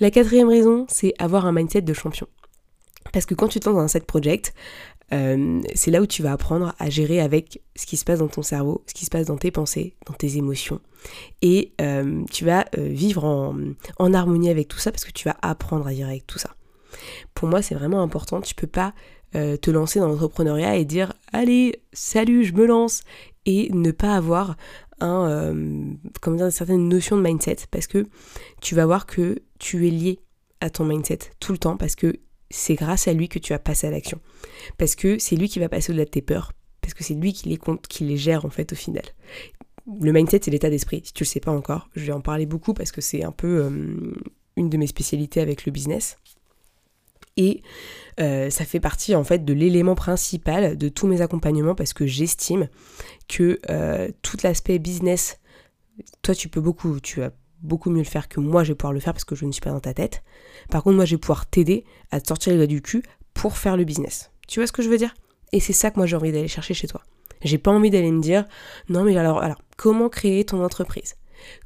La 0.00 0.10
quatrième 0.10 0.48
raison, 0.48 0.86
c'est 0.88 1.14
avoir 1.18 1.46
un 1.46 1.52
mindset 1.52 1.82
de 1.82 1.94
champion. 1.94 2.26
Parce 3.12 3.26
que 3.26 3.34
quand 3.34 3.48
tu 3.48 3.60
te 3.60 3.68
lances 3.68 3.76
dans 3.76 3.82
un 3.82 3.88
set 3.88 4.04
project, 4.04 4.52
euh, 5.12 5.60
c'est 5.74 5.90
là 5.90 6.00
où 6.02 6.06
tu 6.06 6.22
vas 6.22 6.32
apprendre 6.32 6.74
à 6.78 6.90
gérer 6.90 7.20
avec 7.20 7.62
ce 7.76 7.86
qui 7.86 7.96
se 7.96 8.04
passe 8.04 8.18
dans 8.18 8.28
ton 8.28 8.42
cerveau, 8.42 8.82
ce 8.86 8.94
qui 8.94 9.04
se 9.04 9.10
passe 9.10 9.26
dans 9.26 9.36
tes 9.36 9.50
pensées, 9.50 9.94
dans 10.06 10.14
tes 10.14 10.36
émotions. 10.36 10.80
Et 11.42 11.72
euh, 11.80 12.24
tu 12.30 12.44
vas 12.44 12.64
euh, 12.76 12.88
vivre 12.88 13.24
en, 13.24 14.12
harmonie 14.12 14.50
avec 14.50 14.68
tout 14.68 14.78
ça 14.78 14.90
parce 14.90 15.04
que 15.04 15.12
tu 15.12 15.28
vas 15.28 15.36
apprendre 15.42 15.86
à 15.86 15.90
vivre 15.90 16.08
avec 16.08 16.26
tout 16.26 16.38
ça. 16.38 16.56
Pour 17.34 17.48
moi, 17.48 17.62
c'est 17.62 17.74
vraiment 17.74 18.02
important. 18.02 18.40
Tu 18.40 18.54
peux 18.54 18.66
pas 18.66 18.94
te 19.32 19.70
lancer 19.70 20.00
dans 20.00 20.08
l'entrepreneuriat 20.08 20.76
et 20.76 20.86
dire 20.86 21.12
allez, 21.30 21.82
salut, 21.92 22.42
je 22.42 22.54
me 22.54 22.64
lance 22.64 23.02
et 23.44 23.68
ne 23.70 23.90
pas 23.90 24.16
avoir 24.16 24.56
un, 25.00 25.54
comment 26.22 26.36
dire, 26.38 26.46
une 26.46 26.50
certaine 26.50 26.88
notion 26.88 27.18
de 27.18 27.22
mindset 27.22 27.56
parce 27.70 27.86
que 27.86 28.06
tu 28.62 28.74
vas 28.74 28.86
voir 28.86 29.04
que 29.04 29.42
tu 29.58 29.86
es 29.86 29.90
lié 29.90 30.20
à 30.62 30.70
ton 30.70 30.86
mindset 30.86 31.18
tout 31.38 31.52
le 31.52 31.58
temps 31.58 31.76
parce 31.76 31.96
que 31.96 32.18
c'est 32.50 32.74
grâce 32.74 33.08
à 33.08 33.12
lui 33.12 33.28
que 33.28 33.38
tu 33.38 33.52
vas 33.52 33.58
passer 33.58 33.86
à 33.86 33.90
l'action. 33.90 34.20
Parce 34.78 34.94
que 34.94 35.18
c'est 35.18 35.36
lui 35.36 35.48
qui 35.48 35.58
va 35.58 35.68
passer 35.68 35.90
au-delà 35.90 36.04
de 36.04 36.10
tes 36.10 36.22
peurs, 36.22 36.52
parce 36.80 36.94
que 36.94 37.04
c'est 37.04 37.14
lui 37.14 37.32
qui 37.32 37.48
les 37.48 37.56
compte, 37.56 37.86
qui 37.86 38.04
les 38.04 38.16
gère 38.16 38.44
en 38.44 38.50
fait 38.50 38.72
au 38.72 38.76
final. 38.76 39.04
Le 40.00 40.12
mindset, 40.12 40.40
c'est 40.42 40.50
l'état 40.50 40.70
d'esprit. 40.70 41.02
Si 41.04 41.12
tu 41.12 41.22
le 41.22 41.28
sais 41.28 41.40
pas 41.40 41.52
encore, 41.52 41.88
je 41.94 42.04
vais 42.06 42.12
en 42.12 42.20
parler 42.20 42.46
beaucoup 42.46 42.74
parce 42.74 42.90
que 42.90 43.00
c'est 43.00 43.22
un 43.22 43.32
peu 43.32 43.64
euh, 43.64 44.14
une 44.56 44.68
de 44.68 44.76
mes 44.76 44.86
spécialités 44.86 45.40
avec 45.40 45.64
le 45.64 45.72
business. 45.72 46.16
Et 47.36 47.62
euh, 48.18 48.48
ça 48.50 48.64
fait 48.64 48.80
partie 48.80 49.14
en 49.14 49.22
fait 49.22 49.44
de 49.44 49.52
l'élément 49.52 49.94
principal 49.94 50.78
de 50.78 50.88
tous 50.88 51.06
mes 51.06 51.20
accompagnements 51.20 51.74
parce 51.74 51.92
que 51.92 52.06
j'estime 52.06 52.68
que 53.28 53.60
euh, 53.68 54.08
tout 54.22 54.38
l'aspect 54.42 54.78
business, 54.78 55.38
toi 56.22 56.34
tu 56.34 56.48
peux 56.48 56.62
beaucoup, 56.62 56.98
tu 57.00 57.22
as 57.22 57.32
beaucoup 57.62 57.90
mieux 57.90 57.98
le 57.98 58.04
faire 58.04 58.28
que 58.28 58.40
moi 58.40 58.64
je 58.64 58.72
vais 58.72 58.74
pouvoir 58.74 58.92
le 58.92 59.00
faire 59.00 59.12
parce 59.12 59.24
que 59.24 59.34
je 59.34 59.44
ne 59.44 59.52
suis 59.52 59.60
pas 59.60 59.70
dans 59.70 59.80
ta 59.80 59.94
tête. 59.94 60.22
Par 60.70 60.82
contre, 60.82 60.96
moi 60.96 61.04
je 61.04 61.14
vais 61.14 61.20
pouvoir 61.20 61.46
t'aider 61.46 61.84
à 62.10 62.20
te 62.20 62.28
sortir 62.28 62.52
les 62.52 62.58
doigts 62.58 62.66
du 62.66 62.82
cul 62.82 63.02
pour 63.34 63.56
faire 63.56 63.76
le 63.76 63.84
business. 63.84 64.30
Tu 64.48 64.60
vois 64.60 64.66
ce 64.66 64.72
que 64.72 64.82
je 64.82 64.88
veux 64.88 64.98
dire? 64.98 65.14
Et 65.52 65.60
c'est 65.60 65.72
ça 65.72 65.90
que 65.90 65.96
moi 65.96 66.06
j'ai 66.06 66.16
envie 66.16 66.32
d'aller 66.32 66.48
chercher 66.48 66.74
chez 66.74 66.88
toi. 66.88 67.02
J'ai 67.42 67.58
pas 67.58 67.70
envie 67.70 67.90
d'aller 67.90 68.10
me 68.10 68.20
dire 68.20 68.44
non 68.88 69.04
mais 69.04 69.16
alors, 69.16 69.42
alors 69.42 69.60
comment 69.76 70.08
créer 70.08 70.44
ton 70.44 70.64
entreprise? 70.64 71.16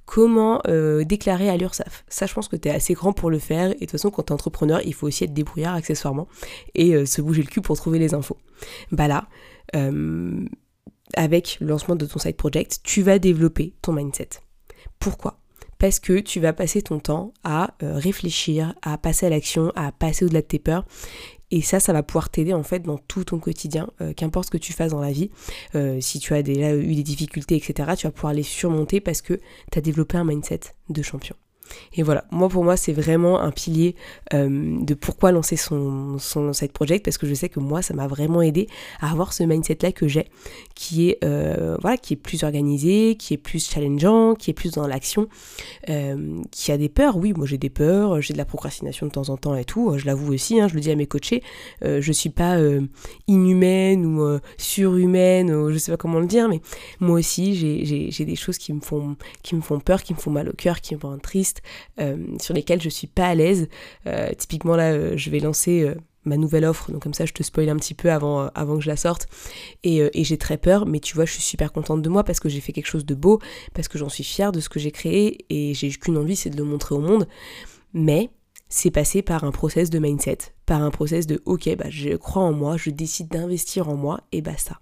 Comment 0.04 0.61
euh, 0.66 1.04
déclarer 1.04 1.49
à 1.49 1.56
l'URSSAF? 1.56 2.04
Ça, 2.09 2.26
je 2.26 2.35
pense 2.35 2.49
que 2.49 2.56
tu 2.56 2.68
es 2.68 2.73
assez 2.73 2.94
grand 2.94 3.12
pour 3.12 3.30
le 3.30 3.38
faire. 3.38 3.70
Et 3.70 3.75
de 3.75 3.78
toute 3.80 3.92
façon, 3.92 4.11
quand 4.11 4.25
tu 4.25 4.30
es 4.30 4.32
entrepreneur, 4.32 4.80
il 4.85 4.94
faut 4.94 5.06
aussi 5.06 5.25
être 5.25 5.32
débrouillard 5.32 5.75
accessoirement 5.75 6.28
et 6.75 6.94
euh, 6.94 7.06
se 7.06 7.23
bouger 7.23 7.42
le 7.42 7.49
cul 7.49 7.61
pour 7.61 7.76
trouver 7.76 7.99
les 7.99 8.12
infos. 8.12 8.37
Bah 8.90 9.09
là, 9.09 9.28
euh, 9.76 10.44
avec 11.14 11.59
le 11.61 11.68
lancement 11.68 11.97
de 11.97 12.06
ton 12.06 12.18
side 12.18 12.37
project, 12.37 12.80
tu 12.82 13.02
vas 13.02 13.18
développer 13.18 13.75
ton 13.82 13.92
mindset. 13.92 14.28
Pourquoi? 14.99 15.39
Parce 15.80 15.99
que 15.99 16.20
tu 16.20 16.38
vas 16.38 16.52
passer 16.52 16.82
ton 16.82 17.00
temps 17.00 17.32
à 17.42 17.75
euh, 17.82 17.94
réfléchir, 17.96 18.75
à 18.82 18.99
passer 18.99 19.26
à 19.26 19.30
l'action, 19.30 19.72
à 19.75 19.90
passer 19.90 20.26
au-delà 20.26 20.42
de 20.42 20.46
tes 20.46 20.60
peurs. 20.60 20.84
Et 21.50 21.62
ça, 21.62 21.80
ça 21.80 21.92
va 21.92 22.04
pouvoir 22.04 22.28
t'aider 22.28 22.52
en 22.52 22.62
fait 22.62 22.80
dans 22.80 22.99
tout 22.99 23.25
ton 23.25 23.40
quotidien, 23.40 23.90
euh, 24.00 24.12
qu'importe 24.12 24.46
ce 24.46 24.50
que 24.52 24.58
tu 24.58 24.72
fasses 24.72 24.92
dans 24.92 25.00
la 25.00 25.10
vie. 25.10 25.30
Euh, 25.75 25.99
si 26.00 26.20
tu 26.20 26.34
as 26.34 26.42
déjà 26.42 26.76
eu 26.76 26.94
des 26.94 27.02
difficultés, 27.02 27.56
etc., 27.56 27.94
tu 27.96 28.06
vas 28.06 28.12
pouvoir 28.12 28.34
les 28.34 28.44
surmonter 28.44 29.00
parce 29.00 29.22
que 29.22 29.40
tu 29.72 29.78
as 29.78 29.80
développé 29.80 30.18
un 30.18 30.25
mindset 30.25 30.60
de 30.90 31.02
champion. 31.02 31.34
Et 31.94 32.02
voilà, 32.02 32.24
moi 32.30 32.48
pour 32.48 32.64
moi 32.64 32.76
c'est 32.76 32.92
vraiment 32.92 33.40
un 33.40 33.50
pilier 33.50 33.94
euh, 34.34 34.78
de 34.80 34.94
pourquoi 34.94 35.32
lancer 35.32 35.56
son, 35.56 36.18
son 36.18 36.52
project 36.72 37.04
parce 37.04 37.18
que 37.18 37.26
je 37.26 37.34
sais 37.34 37.48
que 37.48 37.60
moi 37.60 37.82
ça 37.82 37.94
m'a 37.94 38.06
vraiment 38.06 38.42
aidé 38.42 38.68
à 39.00 39.10
avoir 39.10 39.32
ce 39.32 39.42
mindset 39.42 39.78
là 39.82 39.92
que 39.92 40.08
j'ai 40.08 40.26
qui 40.74 41.10
est 41.10 41.18
euh, 41.24 41.76
voilà 41.80 41.96
qui 41.96 42.14
est 42.14 42.16
plus 42.16 42.44
organisé, 42.44 43.16
qui 43.16 43.34
est 43.34 43.38
plus 43.38 43.70
challengeant, 43.70 44.34
qui 44.34 44.50
est 44.50 44.54
plus 44.54 44.72
dans 44.72 44.86
l'action, 44.86 45.28
euh, 45.88 46.40
qui 46.50 46.72
a 46.72 46.78
des 46.78 46.88
peurs. 46.88 47.16
Oui, 47.16 47.32
moi 47.32 47.46
j'ai 47.46 47.58
des 47.58 47.70
peurs, 47.70 48.20
j'ai 48.20 48.32
de 48.32 48.38
la 48.38 48.44
procrastination 48.44 49.06
de 49.06 49.12
temps 49.12 49.28
en 49.28 49.36
temps 49.36 49.54
et 49.56 49.64
tout. 49.64 49.98
Je 49.98 50.06
l'avoue 50.06 50.32
aussi, 50.32 50.60
hein, 50.60 50.68
je 50.68 50.74
le 50.74 50.80
dis 50.80 50.90
à 50.90 50.96
mes 50.96 51.06
coachés, 51.06 51.42
je 51.82 52.12
suis 52.12 52.30
pas 52.30 52.58
inhumaine 53.26 54.06
ou 54.06 54.38
surhumaine, 54.58 55.52
ou 55.52 55.72
je 55.72 55.78
sais 55.78 55.90
pas 55.90 55.96
comment 55.96 56.20
le 56.20 56.26
dire, 56.26 56.48
mais 56.48 56.60
moi 57.00 57.18
aussi 57.18 57.54
j'ai 57.54 58.24
des 58.24 58.36
choses 58.36 58.58
qui 58.58 58.72
me 58.72 58.80
font 58.80 59.16
qui 59.42 59.54
me 59.54 59.60
font 59.60 59.80
peur, 59.80 60.02
qui 60.02 60.14
me 60.14 60.18
font 60.18 60.30
mal 60.30 60.48
au 60.48 60.52
cœur, 60.52 60.80
qui 60.80 60.94
me 60.94 61.00
rendent 61.00 61.22
triste 61.22 61.60
euh, 62.00 62.17
sur 62.38 62.55
lesquels 62.55 62.81
je 62.81 62.88
suis 62.88 63.07
pas 63.07 63.26
à 63.26 63.35
l'aise. 63.35 63.69
Euh, 64.07 64.31
typiquement 64.37 64.76
là, 64.76 64.93
euh, 64.93 65.17
je 65.17 65.31
vais 65.31 65.40
lancer 65.40 65.93
ma 66.25 66.37
nouvelle 66.37 66.67
offre, 66.67 66.93
donc 66.93 67.02
comme 67.02 67.14
ça 67.14 67.25
je 67.25 67.33
te 67.33 67.43
spoil 67.43 67.69
un 67.71 67.76
petit 67.76 67.95
peu 67.95 68.11
avant, 68.11 68.50
que 68.50 68.81
je 68.81 68.88
la 68.88 68.97
sorte. 68.97 69.26
Et, 69.83 70.11
j'ai 70.25 70.38
très 70.38 70.59
peur, 70.59 70.87
mais 70.87 71.00
tu 71.00 71.14
vois, 71.14 71.25
je 71.25 71.33
suis 71.33 71.43
super 71.43 71.73
contente 71.73 72.02
de 72.02 72.09
moi 72.09 72.25
parce 72.25 72.40
que 72.40 72.49
j'ai 72.49 72.61
fait 72.61 72.73
quelque 72.73 72.87
chose 72.87 73.07
de 73.07 73.14
beau, 73.14 73.40
parce 73.75 73.88
que 73.88 73.99
j'en 73.99 74.09
suis 74.09 74.25
fière 74.25 74.52
de 74.52 74.61
ce 74.61 74.69
que 74.69 74.79
j'ai 74.79 74.90
créé 74.90 75.47
et 75.49 75.75
j'ai 75.75 75.90
qu'une 75.90 76.19
envie, 76.19 76.37
c'est 76.37 76.50
de 76.50 76.57
le 76.57 76.64
montrer 76.64 76.95
au 76.95 77.00
monde. 77.00 77.26
Mais 77.95 78.31
c'est 78.69 78.90
passé 78.90 79.23
par 79.23 79.45
un 79.45 79.50
process 79.50 79.90
de 79.90 79.99
mindset, 79.99 80.38
par 80.67 80.83
un 80.83 80.90
process 80.90 81.26
de 81.26 81.43
ok, 81.47 81.75
bah 81.76 81.87
je 81.88 82.17
crois 82.17 82.43
en 82.43 82.52
moi, 82.52 82.76
je 82.76 82.90
décide 82.90 83.29
d'investir 83.29 83.88
en 83.88 83.97
moi 83.97 84.21
et 84.31 84.43
basta. 84.43 84.79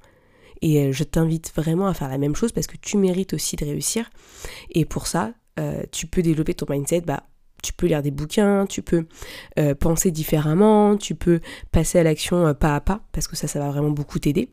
Et 0.60 0.92
je 0.92 1.04
t'invite 1.04 1.52
vraiment 1.54 1.86
à 1.86 1.94
faire 1.94 2.08
la 2.08 2.18
même 2.18 2.34
chose 2.34 2.52
parce 2.52 2.66
que 2.66 2.76
tu 2.76 2.96
mérites 2.96 3.32
aussi 3.32 3.56
de 3.56 3.64
réussir. 3.64 4.10
Et 4.70 4.84
pour 4.84 5.06
ça, 5.06 5.32
euh, 5.58 5.82
tu 5.92 6.06
peux 6.06 6.22
développer 6.22 6.54
ton 6.54 6.66
mindset, 6.68 7.02
bah, 7.02 7.24
tu 7.62 7.72
peux 7.72 7.86
lire 7.86 8.02
des 8.02 8.10
bouquins, 8.10 8.66
tu 8.66 8.82
peux 8.82 9.06
euh, 9.58 9.74
penser 9.74 10.10
différemment, 10.10 10.96
tu 10.96 11.14
peux 11.14 11.40
passer 11.72 11.98
à 11.98 12.02
l'action 12.04 12.46
euh, 12.46 12.54
pas 12.54 12.76
à 12.76 12.80
pas, 12.80 13.00
parce 13.12 13.26
que 13.26 13.36
ça, 13.36 13.48
ça 13.48 13.58
va 13.58 13.70
vraiment 13.70 13.90
beaucoup 13.90 14.18
t'aider. 14.18 14.48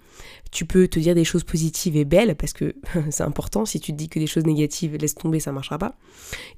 Tu 0.52 0.66
peux 0.66 0.88
te 0.88 1.00
dire 1.00 1.14
des 1.14 1.24
choses 1.24 1.44
positives 1.44 1.96
et 1.98 2.06
belles, 2.06 2.36
parce 2.36 2.54
que 2.54 2.76
c'est 3.12 3.24
important, 3.24 3.66
si 3.66 3.80
tu 3.80 3.92
te 3.92 3.98
dis 3.98 4.10
que 4.10 4.20
des 4.20 4.28
choses 4.28 4.46
négatives, 4.46 4.96
laisse 4.96 5.16
tomber, 5.16 5.40
ça 5.40 5.52
marchera 5.52 5.78
pas. 5.78 5.96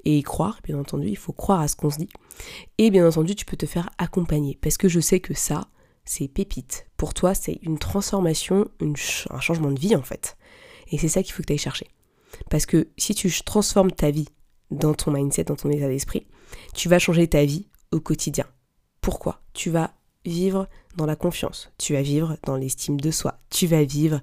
Et 0.04 0.22
croire, 0.22 0.60
bien 0.64 0.78
entendu, 0.78 1.08
il 1.08 1.18
faut 1.18 1.32
croire 1.32 1.60
à 1.60 1.68
ce 1.68 1.76
qu'on 1.76 1.90
se 1.90 1.98
dit. 1.98 2.08
Et 2.78 2.90
bien 2.90 3.06
entendu, 3.06 3.34
tu 3.34 3.44
peux 3.44 3.56
te 3.56 3.66
faire 3.66 3.90
accompagner, 3.98 4.58
parce 4.60 4.78
que 4.78 4.88
je 4.88 5.00
sais 5.00 5.20
que 5.20 5.34
ça, 5.34 5.68
c'est 6.04 6.28
pépite. 6.28 6.86
Pour 6.96 7.12
toi, 7.12 7.34
c'est 7.34 7.58
une 7.62 7.78
transformation, 7.78 8.68
un 8.80 9.40
changement 9.40 9.70
de 9.70 9.78
vie 9.78 9.94
en 9.94 10.02
fait. 10.02 10.38
Et 10.90 10.96
c'est 10.96 11.08
ça 11.08 11.22
qu'il 11.22 11.34
faut 11.34 11.42
que 11.42 11.48
tu 11.48 11.52
ailles 11.52 11.58
chercher. 11.58 11.88
Parce 12.48 12.64
que 12.64 12.88
si 12.96 13.14
tu 13.14 13.30
transformes 13.44 13.90
ta 13.90 14.10
vie 14.10 14.28
dans 14.70 14.94
ton 14.94 15.12
mindset, 15.12 15.44
dans 15.44 15.56
ton 15.56 15.70
état 15.70 15.88
d'esprit, 15.88 16.26
tu 16.74 16.88
vas 16.88 16.98
changer 16.98 17.28
ta 17.28 17.44
vie 17.44 17.66
au 17.92 18.00
quotidien. 18.00 18.46
Pourquoi? 19.00 19.40
Tu 19.54 19.70
vas 19.70 19.92
vivre 20.24 20.68
dans 20.96 21.06
la 21.06 21.16
confiance, 21.16 21.70
tu 21.78 21.94
vas 21.94 22.02
vivre 22.02 22.36
dans 22.44 22.56
l'estime 22.56 23.00
de 23.00 23.10
soi, 23.10 23.38
tu 23.50 23.66
vas 23.66 23.84
vivre 23.84 24.20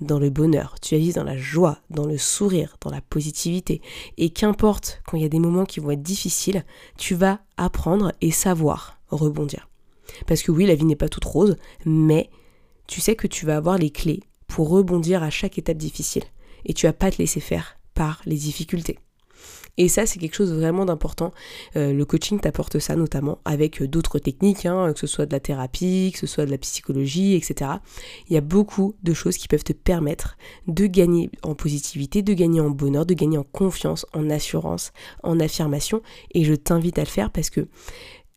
dans 0.00 0.18
le 0.18 0.30
bonheur, 0.30 0.76
tu 0.80 0.94
vas 0.94 1.00
vivre 1.00 1.16
dans 1.16 1.24
la 1.24 1.36
joie, 1.36 1.78
dans 1.90 2.06
le 2.06 2.18
sourire, 2.18 2.76
dans 2.80 2.90
la 2.90 3.00
positivité. 3.00 3.80
Et 4.16 4.30
qu'importe 4.30 5.02
quand 5.06 5.16
il 5.16 5.22
y 5.22 5.26
a 5.26 5.30
des 5.30 5.38
moments 5.38 5.66
qui 5.66 5.80
vont 5.80 5.90
être 5.90 6.02
difficiles, 6.02 6.64
tu 6.98 7.14
vas 7.14 7.40
apprendre 7.56 8.12
et 8.20 8.30
savoir 8.30 8.98
rebondir. 9.08 9.68
Parce 10.26 10.42
que 10.42 10.52
oui, 10.52 10.66
la 10.66 10.74
vie 10.74 10.84
n'est 10.84 10.96
pas 10.96 11.08
toute 11.08 11.24
rose, 11.24 11.56
mais 11.84 12.30
tu 12.86 13.00
sais 13.00 13.16
que 13.16 13.26
tu 13.26 13.46
vas 13.46 13.56
avoir 13.56 13.78
les 13.78 13.90
clés 13.90 14.22
pour 14.46 14.68
rebondir 14.68 15.22
à 15.22 15.30
chaque 15.30 15.58
étape 15.58 15.78
difficile. 15.78 16.24
Et 16.64 16.74
tu 16.74 16.86
vas 16.86 16.92
pas 16.92 17.10
te 17.10 17.18
laisser 17.18 17.40
faire 17.40 17.78
par 17.94 18.20
les 18.24 18.36
difficultés. 18.36 18.98
Et 19.76 19.88
ça, 19.88 20.06
c'est 20.06 20.18
quelque 20.18 20.36
chose 20.36 20.52
vraiment 20.52 20.84
d'important. 20.84 21.32
Euh, 21.76 21.92
le 21.92 22.04
coaching 22.04 22.38
t'apporte 22.38 22.78
ça 22.78 22.94
notamment 22.94 23.38
avec 23.44 23.82
euh, 23.82 23.88
d'autres 23.88 24.18
techniques, 24.18 24.66
hein, 24.66 24.92
que 24.92 25.00
ce 25.00 25.06
soit 25.06 25.26
de 25.26 25.32
la 25.32 25.40
thérapie, 25.40 26.10
que 26.12 26.18
ce 26.20 26.26
soit 26.26 26.46
de 26.46 26.50
la 26.50 26.58
psychologie, 26.58 27.34
etc. 27.34 27.72
Il 28.28 28.34
y 28.34 28.36
a 28.36 28.40
beaucoup 28.40 28.94
de 29.02 29.12
choses 29.12 29.36
qui 29.36 29.48
peuvent 29.48 29.64
te 29.64 29.72
permettre 29.72 30.36
de 30.68 30.86
gagner 30.86 31.30
en 31.42 31.54
positivité, 31.54 32.22
de 32.22 32.34
gagner 32.34 32.60
en 32.60 32.70
bonheur, 32.70 33.04
de 33.04 33.14
gagner 33.14 33.38
en 33.38 33.44
confiance, 33.44 34.06
en 34.12 34.30
assurance, 34.30 34.92
en 35.22 35.40
affirmation. 35.40 36.02
Et 36.32 36.44
je 36.44 36.54
t'invite 36.54 36.98
à 36.98 37.02
le 37.02 37.08
faire 37.08 37.30
parce 37.30 37.50
que 37.50 37.66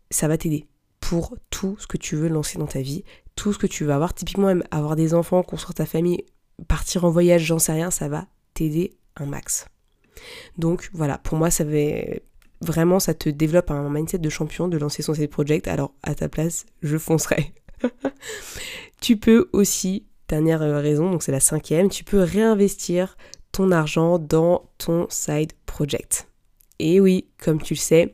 ça 0.10 0.28
va 0.28 0.38
t'aider 0.38 0.66
pour 1.00 1.36
tout 1.52 1.76
ce 1.80 1.86
que 1.86 1.98
tu 1.98 2.16
veux 2.16 2.30
lancer 2.30 2.58
dans 2.58 2.68
ta 2.68 2.82
vie, 2.82 3.04
tout 3.36 3.54
ce 3.54 3.60
que 3.60 3.68
tu 3.68 3.86
veux 3.86 3.94
avoir. 3.94 4.14
Typiquement, 4.14 4.48
même 4.48 4.64
avoir 4.72 4.96
des 4.96 5.14
enfants, 5.14 5.44
construire 5.44 5.76
ta 5.76 5.86
famille, 5.86 6.26
partir 6.68 7.06
en 7.06 7.12
voyage, 7.12 7.44
j'en 7.44 7.60
sais 7.60 7.74
rien, 7.74 7.92
ça 7.92 8.10
va 8.10 8.26
t'aider 8.54 8.98
un 9.16 9.28
max. 9.28 9.68
Donc 10.58 10.90
voilà, 10.94 11.18
pour 11.18 11.38
moi, 11.38 11.50
ça 11.50 11.64
vraiment, 12.62 13.00
ça 13.00 13.14
te 13.14 13.30
développe 13.30 13.72
un 13.72 13.90
mindset 13.90 14.18
de 14.18 14.30
champion 14.30 14.68
de 14.68 14.78
lancer 14.78 15.02
son 15.02 15.14
side 15.14 15.30
project. 15.30 15.68
Alors 15.68 15.94
à 16.04 16.16
ta 16.16 16.30
place, 16.30 16.66
je 16.82 16.98
foncerai. 16.98 17.54
tu 19.02 19.18
peux 19.18 19.50
aussi, 19.54 20.06
dernière 20.28 20.60
raison, 20.60 21.12
donc 21.12 21.24
c'est 21.24 21.32
la 21.32 21.40
cinquième, 21.40 21.90
tu 21.90 22.04
peux 22.04 22.22
réinvestir 22.22 23.18
ton 23.52 23.72
argent 23.72 24.20
dans 24.20 24.70
ton 24.78 25.08
side 25.10 25.54
project. 25.66 26.27
Et 26.80 27.00
oui, 27.00 27.26
comme 27.44 27.62
tu 27.62 27.74
le 27.74 27.80
sais, 27.80 28.14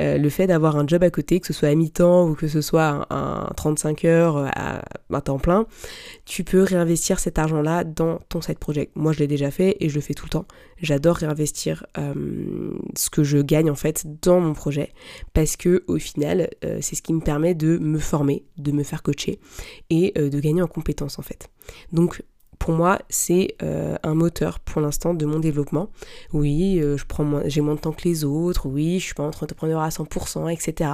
euh, 0.00 0.18
le 0.18 0.28
fait 0.30 0.46
d'avoir 0.46 0.76
un 0.76 0.86
job 0.86 1.02
à 1.02 1.10
côté, 1.10 1.40
que 1.40 1.46
ce 1.46 1.52
soit 1.52 1.68
à 1.68 1.74
mi-temps 1.74 2.28
ou 2.28 2.34
que 2.34 2.48
ce 2.48 2.60
soit 2.60 3.06
un, 3.10 3.48
35 3.56 4.04
heures 4.04 4.36
euh, 4.36 4.48
à, 4.54 4.82
un 5.10 5.20
temps 5.20 5.38
plein, 5.38 5.66
tu 6.24 6.42
peux 6.42 6.62
réinvestir 6.62 7.20
cet 7.20 7.38
argent-là 7.38 7.84
dans 7.84 8.18
ton 8.28 8.40
side 8.40 8.58
project. 8.58 8.92
Moi, 8.96 9.12
je 9.12 9.20
l'ai 9.20 9.26
déjà 9.26 9.50
fait 9.50 9.76
et 9.80 9.88
je 9.88 9.94
le 9.94 10.00
fais 10.00 10.14
tout 10.14 10.26
le 10.26 10.30
temps. 10.30 10.46
J'adore 10.80 11.16
réinvestir 11.16 11.86
euh, 11.98 12.72
ce 12.96 13.10
que 13.10 13.22
je 13.22 13.38
gagne 13.38 13.70
en 13.70 13.74
fait 13.74 14.06
dans 14.22 14.40
mon 14.40 14.54
projet 14.54 14.92
parce 15.34 15.56
que 15.56 15.84
au 15.86 15.98
final, 15.98 16.48
c'est 16.80 16.94
ce 16.94 17.02
qui 17.02 17.12
me 17.12 17.20
permet 17.20 17.54
de 17.54 17.78
me 17.78 17.98
former, 17.98 18.44
de 18.56 18.72
me 18.72 18.82
faire 18.82 19.02
coacher 19.02 19.38
et 19.90 20.12
de 20.16 20.40
gagner 20.40 20.62
en 20.62 20.66
compétences 20.66 21.18
en 21.18 21.22
fait. 21.22 21.50
Donc 21.92 22.22
pour 22.60 22.74
moi, 22.74 22.98
c'est 23.08 23.56
euh, 23.62 23.96
un 24.02 24.14
moteur 24.14 24.60
pour 24.60 24.82
l'instant 24.82 25.14
de 25.14 25.24
mon 25.24 25.40
développement. 25.40 25.88
Oui, 26.34 26.78
euh, 26.78 26.98
j'ai 27.46 27.62
moins 27.62 27.74
de 27.74 27.80
temps 27.80 27.92
que 27.92 28.06
les 28.06 28.22
autres, 28.22 28.68
oui, 28.68 29.00
je 29.00 29.06
suis 29.06 29.14
pas 29.14 29.22
entrepreneur 29.22 29.80
à 29.80 29.88
100%, 29.88 30.52
etc. 30.52 30.90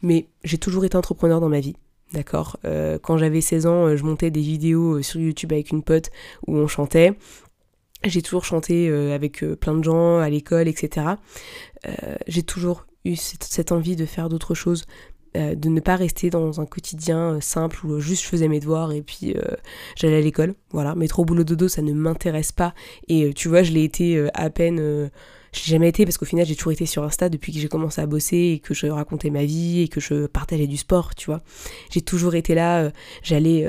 Mais 0.00 0.28
j'ai 0.44 0.58
toujours 0.58 0.84
été 0.84 0.96
entrepreneur 0.96 1.40
dans 1.40 1.48
ma 1.48 1.58
vie. 1.58 1.74
D'accord? 2.12 2.58
Quand 3.02 3.16
j'avais 3.16 3.40
16 3.40 3.66
ans, 3.66 3.96
je 3.96 4.04
montais 4.04 4.30
des 4.30 4.42
vidéos 4.42 5.00
sur 5.00 5.18
YouTube 5.18 5.50
avec 5.50 5.70
une 5.70 5.82
pote 5.82 6.10
où 6.46 6.54
on 6.54 6.68
chantait. 6.68 7.14
J'ai 8.04 8.20
toujours 8.20 8.44
chanté 8.44 8.92
avec 9.14 9.42
plein 9.60 9.74
de 9.74 9.82
gens 9.82 10.18
à 10.18 10.28
l'école, 10.28 10.68
etc. 10.68 11.06
j'ai 12.26 12.42
toujours 12.42 12.84
eu 13.06 13.16
cette 13.16 13.72
envie 13.72 13.96
de 13.96 14.04
faire 14.04 14.28
d'autres 14.28 14.54
choses, 14.54 14.84
euh, 15.34 15.54
de 15.54 15.70
ne 15.70 15.80
pas 15.80 15.96
rester 15.96 16.28
dans 16.28 16.60
un 16.60 16.66
quotidien 16.66 17.36
euh, 17.36 17.40
simple 17.40 17.86
où 17.86 17.98
juste 18.00 18.22
je 18.22 18.28
faisais 18.28 18.48
mes 18.48 18.60
devoirs 18.60 18.92
et 18.92 19.00
puis 19.00 19.34
euh, 19.34 19.40
j'allais 19.96 20.18
à 20.18 20.20
l'école. 20.20 20.54
Voilà, 20.72 20.94
métro 20.94 21.24
boulot 21.24 21.42
dodo, 21.42 21.68
ça 21.68 21.80
ne 21.80 21.94
m'intéresse 21.94 22.52
pas. 22.52 22.74
Et 23.08 23.32
tu 23.32 23.48
vois, 23.48 23.62
je 23.62 23.72
l'ai 23.72 23.82
été 23.82 24.28
à 24.34 24.50
peine. 24.50 25.10
j'ai 25.52 25.72
jamais 25.72 25.88
été 25.88 26.04
parce 26.04 26.18
qu'au 26.18 26.26
final 26.26 26.44
j'ai 26.44 26.54
toujours 26.54 26.72
été 26.72 26.84
sur 26.84 27.02
Insta 27.02 27.30
depuis 27.30 27.50
que 27.50 27.58
j'ai 27.58 27.68
commencé 27.68 28.02
à 28.02 28.06
bosser 28.06 28.36
et 28.54 28.58
que 28.58 28.74
je 28.74 28.86
racontais 28.88 29.30
ma 29.30 29.44
vie 29.44 29.80
et 29.80 29.88
que 29.88 30.00
je 30.00 30.26
partageais 30.26 30.66
du 30.66 30.76
sport, 30.76 31.14
tu 31.14 31.26
vois. 31.26 31.40
J'ai 31.90 32.02
toujours 32.02 32.34
été 32.34 32.54
là, 32.54 32.90
j'allais 33.22 33.66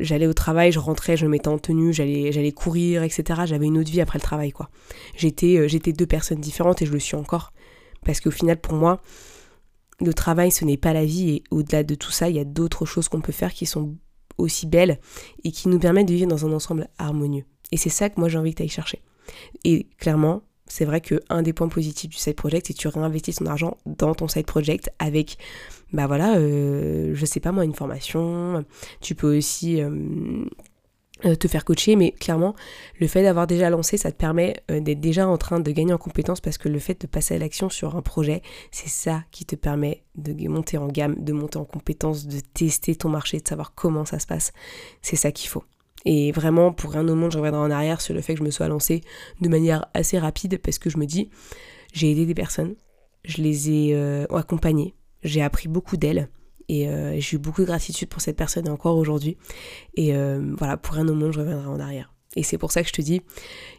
j'allais 0.00 0.26
au 0.26 0.34
travail, 0.34 0.72
je 0.72 0.80
rentrais, 0.80 1.16
je 1.16 1.24
me 1.24 1.30
mettais 1.30 1.48
en 1.48 1.58
tenue, 1.58 1.92
j'allais 1.92 2.32
j'allais 2.32 2.52
courir, 2.52 3.04
etc. 3.04 3.42
J'avais 3.44 3.66
une 3.66 3.78
autre 3.78 3.90
vie 3.90 4.00
après 4.00 4.18
le 4.18 4.24
travail, 4.24 4.50
quoi. 4.50 4.70
J'étais 5.16 5.68
j'étais 5.68 5.92
deux 5.92 6.06
personnes 6.06 6.40
différentes 6.40 6.82
et 6.82 6.86
je 6.86 6.92
le 6.92 7.00
suis 7.00 7.16
encore. 7.16 7.52
Parce 8.04 8.20
qu'au 8.20 8.30
final 8.30 8.56
pour 8.56 8.74
moi, 8.74 9.00
le 10.00 10.14
travail, 10.14 10.50
ce 10.50 10.64
n'est 10.64 10.76
pas 10.76 10.92
la 10.92 11.04
vie, 11.04 11.30
et 11.30 11.42
au-delà 11.50 11.82
de 11.82 11.94
tout 11.94 12.10
ça, 12.10 12.28
il 12.28 12.36
y 12.36 12.40
a 12.40 12.44
d'autres 12.44 12.86
choses 12.86 13.08
qu'on 13.08 13.20
peut 13.20 13.32
faire 13.32 13.52
qui 13.52 13.66
sont 13.66 13.96
aussi 14.38 14.66
belles 14.66 14.98
et 15.44 15.52
qui 15.52 15.68
nous 15.68 15.78
permettent 15.78 16.08
de 16.08 16.14
vivre 16.14 16.30
dans 16.30 16.46
un 16.46 16.52
ensemble 16.52 16.88
harmonieux. 16.98 17.44
Et 17.72 17.76
c'est 17.76 17.90
ça 17.90 18.08
que 18.08 18.18
moi 18.18 18.28
j'ai 18.28 18.38
envie 18.38 18.54
que 18.54 18.62
tu 18.62 18.68
chercher. 18.68 19.02
Et 19.64 19.88
clairement, 19.98 20.42
c'est 20.66 20.84
vrai 20.84 21.00
qu'un 21.00 21.42
des 21.42 21.52
points 21.52 21.68
positifs 21.68 22.10
du 22.10 22.16
side 22.16 22.36
project, 22.36 22.66
c'est 22.66 22.74
que 22.74 22.78
tu 22.78 22.88
réinvestis 22.88 23.34
ton 23.34 23.46
argent 23.46 23.76
dans 23.86 24.14
ton 24.14 24.28
side 24.28 24.46
project 24.46 24.90
avec, 24.98 25.36
bah 25.92 26.06
voilà, 26.06 26.36
euh, 26.36 27.10
je 27.12 27.26
sais 27.26 27.40
pas 27.40 27.52
moi, 27.52 27.64
une 27.64 27.74
formation. 27.74 28.64
Tu 29.00 29.14
peux 29.14 29.36
aussi 29.36 29.82
euh, 29.82 30.44
te 31.20 31.48
faire 31.48 31.64
coacher, 31.64 31.96
mais 31.96 32.12
clairement, 32.12 32.54
le 32.98 33.06
fait 33.06 33.22
d'avoir 33.22 33.46
déjà 33.46 33.70
lancé, 33.70 33.96
ça 33.96 34.10
te 34.12 34.16
permet 34.16 34.62
euh, 34.70 34.80
d'être 34.80 35.00
déjà 35.00 35.26
en 35.28 35.36
train 35.36 35.60
de 35.60 35.70
gagner 35.70 35.92
en 35.92 35.98
compétences 35.98 36.40
parce 36.40 36.58
que 36.58 36.68
le 36.68 36.78
fait 36.78 37.00
de 37.00 37.06
passer 37.06 37.34
à 37.34 37.38
l'action 37.38 37.68
sur 37.68 37.96
un 37.96 38.02
projet, 38.02 38.42
c'est 38.70 38.88
ça 38.88 39.24
qui 39.30 39.44
te 39.44 39.56
permet 39.56 40.04
de 40.16 40.48
monter 40.48 40.78
en 40.78 40.88
gamme, 40.88 41.16
de 41.22 41.32
monter 41.32 41.58
en 41.58 41.64
compétences, 41.64 42.26
de 42.26 42.40
tester 42.40 42.94
ton 42.96 43.08
marché, 43.08 43.40
de 43.40 43.46
savoir 43.46 43.74
comment 43.74 44.04
ça 44.04 44.18
se 44.18 44.26
passe. 44.26 44.52
C'est 45.02 45.16
ça 45.16 45.32
qu'il 45.32 45.48
faut. 45.48 45.64
Et 46.04 46.32
vraiment, 46.32 46.72
pour 46.72 46.92
rien 46.92 47.06
au 47.06 47.14
monde, 47.14 47.32
je 47.32 47.38
reviendrai 47.38 47.60
en 47.60 47.70
arrière 47.70 48.00
sur 48.00 48.14
le 48.14 48.20
fait 48.20 48.34
que 48.34 48.38
je 48.38 48.44
me 48.44 48.50
sois 48.50 48.68
lancée 48.68 49.02
de 49.40 49.48
manière 49.48 49.86
assez 49.94 50.18
rapide 50.18 50.58
parce 50.58 50.78
que 50.78 50.90
je 50.90 50.98
me 50.98 51.06
dis, 51.06 51.30
j'ai 51.92 52.10
aidé 52.10 52.24
des 52.24 52.34
personnes, 52.34 52.74
je 53.24 53.42
les 53.42 53.70
ai 53.70 53.94
euh, 53.94 54.26
accompagnées, 54.34 54.94
j'ai 55.22 55.42
appris 55.42 55.68
beaucoup 55.68 55.96
d'elles 55.96 56.28
et 56.70 56.88
euh, 56.88 57.18
j'ai 57.18 57.34
eu 57.34 57.40
beaucoup 57.40 57.62
de 57.62 57.66
gratitude 57.66 58.08
pour 58.08 58.22
cette 58.22 58.36
personne 58.36 58.68
et 58.68 58.70
encore 58.70 58.96
aujourd'hui. 58.96 59.36
Et 59.96 60.14
euh, 60.14 60.54
voilà, 60.56 60.76
pour 60.76 60.94
rien 60.94 61.08
au 61.08 61.14
monde, 61.14 61.32
je 61.32 61.40
reviendrai 61.40 61.66
en 61.66 61.80
arrière. 61.80 62.14
Et 62.36 62.44
c'est 62.44 62.58
pour 62.58 62.70
ça 62.70 62.82
que 62.82 62.88
je 62.88 62.92
te 62.92 63.02
dis, 63.02 63.22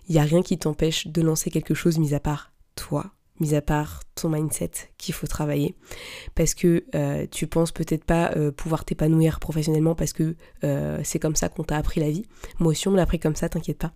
il 0.10 0.16
n'y 0.16 0.20
a 0.20 0.24
rien 0.24 0.42
qui 0.42 0.58
t'empêche 0.58 1.08
de 1.08 1.22
lancer 1.22 1.50
quelque 1.50 1.74
chose 1.74 2.00
mis 2.00 2.14
à 2.14 2.20
part 2.20 2.52
toi, 2.76 3.14
mis 3.42 3.56
à 3.56 3.62
part 3.62 4.02
ton 4.16 4.30
mindset 4.30 4.72
qu'il 4.98 5.14
faut 5.14 5.28
travailler. 5.28 5.76
Parce 6.36 6.54
que 6.54 6.86
euh, 6.96 7.26
tu 7.30 7.48
penses 7.48 7.72
peut-être 7.72 8.06
pas 8.06 8.32
euh, 8.36 8.52
pouvoir 8.52 8.86
t'épanouir 8.86 9.40
professionnellement 9.40 9.96
parce 9.96 10.14
que 10.14 10.36
euh, 10.64 11.00
c'est 11.04 11.20
comme 11.20 11.36
ça 11.36 11.50
qu'on 11.50 11.64
t'a 11.64 11.78
appris 11.78 12.00
la 12.00 12.10
vie. 12.10 12.24
Moi 12.60 12.72
aussi, 12.72 12.88
on 12.88 12.92
me 12.92 12.98
l'a 12.98 13.04
appris 13.04 13.20
comme 13.20 13.36
ça, 13.36 13.50
t'inquiète 13.50 13.80
pas. 13.80 13.94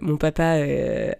mon 0.00 0.16
papa 0.16 0.64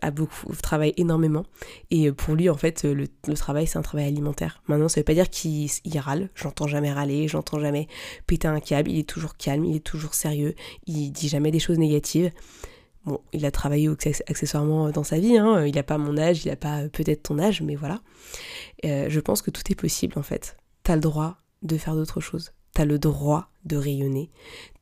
a 0.01 0.11
beaucoup, 0.11 0.55
travaille 0.63 0.95
énormément. 0.97 1.45
Et 1.91 2.11
pour 2.11 2.35
lui, 2.35 2.49
en 2.49 2.57
fait, 2.57 2.85
le, 2.85 3.07
travail, 3.37 3.67
c'est 3.67 3.79
un 3.79 3.83
travail 3.83 4.07
alimentaire. 4.07 4.63
Maintenant, 4.67 4.89
ça 4.89 5.01
veut 5.01 5.05
pas 5.05 5.15
dire 5.15 5.29
qu'il 5.29 5.71
râle. 5.99 6.31
J'entends 6.35 6.67
jamais 6.67 6.93
râler, 6.93 7.29
j'entends 7.29 7.61
jamais 7.61 7.89
péter 8.27 8.49
un 8.49 8.61
câble. 8.61 8.91
Il 8.91 8.99
est 8.99 9.09
toujours 9.09 9.37
calme, 9.37 9.65
il 9.65 9.77
est 9.77 9.85
toujours 9.85 10.15
sérieux. 10.15 10.55
Il 10.87 11.11
dit 11.11 11.29
jamais 11.29 11.51
des 11.51 11.61
choses 11.61 11.79
négatives. 11.79 12.31
Bon, 13.05 13.21
il 13.33 13.45
a 13.45 13.51
travaillé 13.51 13.89
accessoirement 13.89 14.91
dans 14.91 15.03
sa 15.03 15.19
vie, 15.19 15.37
hein. 15.37 15.67
il 15.67 15.75
n'a 15.75 15.83
pas 15.83 15.99
mon 15.99 16.17
âge, 16.17 16.45
il 16.45 16.49
n'a 16.49 16.57
pas 16.57 16.89
peut-être 16.89 17.25
ton 17.25 17.39
âge, 17.39 17.61
mais 17.61 17.75
voilà. 17.75 18.01
Euh, 18.85 19.07
je 19.09 19.21
pense 19.21 19.43
que 19.43 19.51
tout 19.51 19.63
est 19.71 19.75
possible 19.75 20.19
en 20.19 20.23
fait. 20.23 20.57
T'as 20.85 20.95
le 20.95 21.01
droit 21.01 21.39
de 21.63 21.77
faire 21.77 21.95
d'autres 21.95 22.21
choses. 22.21 22.53
T'as 22.75 22.85
le 22.85 22.99
droit 22.99 23.51
de 23.65 23.77
rayonner. 23.77 24.31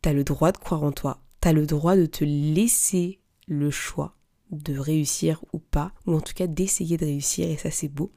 T'as 0.02 0.12
le 0.12 0.24
droit 0.24 0.52
de 0.52 0.58
croire 0.58 0.82
en 0.82 0.92
toi. 0.92 1.22
T'as 1.40 1.52
le 1.52 1.66
droit 1.66 1.96
de 1.96 2.06
te 2.06 2.24
laisser 2.24 3.20
le 3.46 3.70
choix 3.70 4.16
de 4.50 4.76
réussir 4.78 5.44
ou 5.52 5.58
pas, 5.58 5.92
ou 6.06 6.14
en 6.14 6.20
tout 6.20 6.34
cas 6.34 6.46
d'essayer 6.46 6.96
de 6.96 7.04
réussir, 7.04 7.48
et 7.48 7.56
ça 7.56 7.70
c'est 7.70 7.88
beau. 7.88 8.12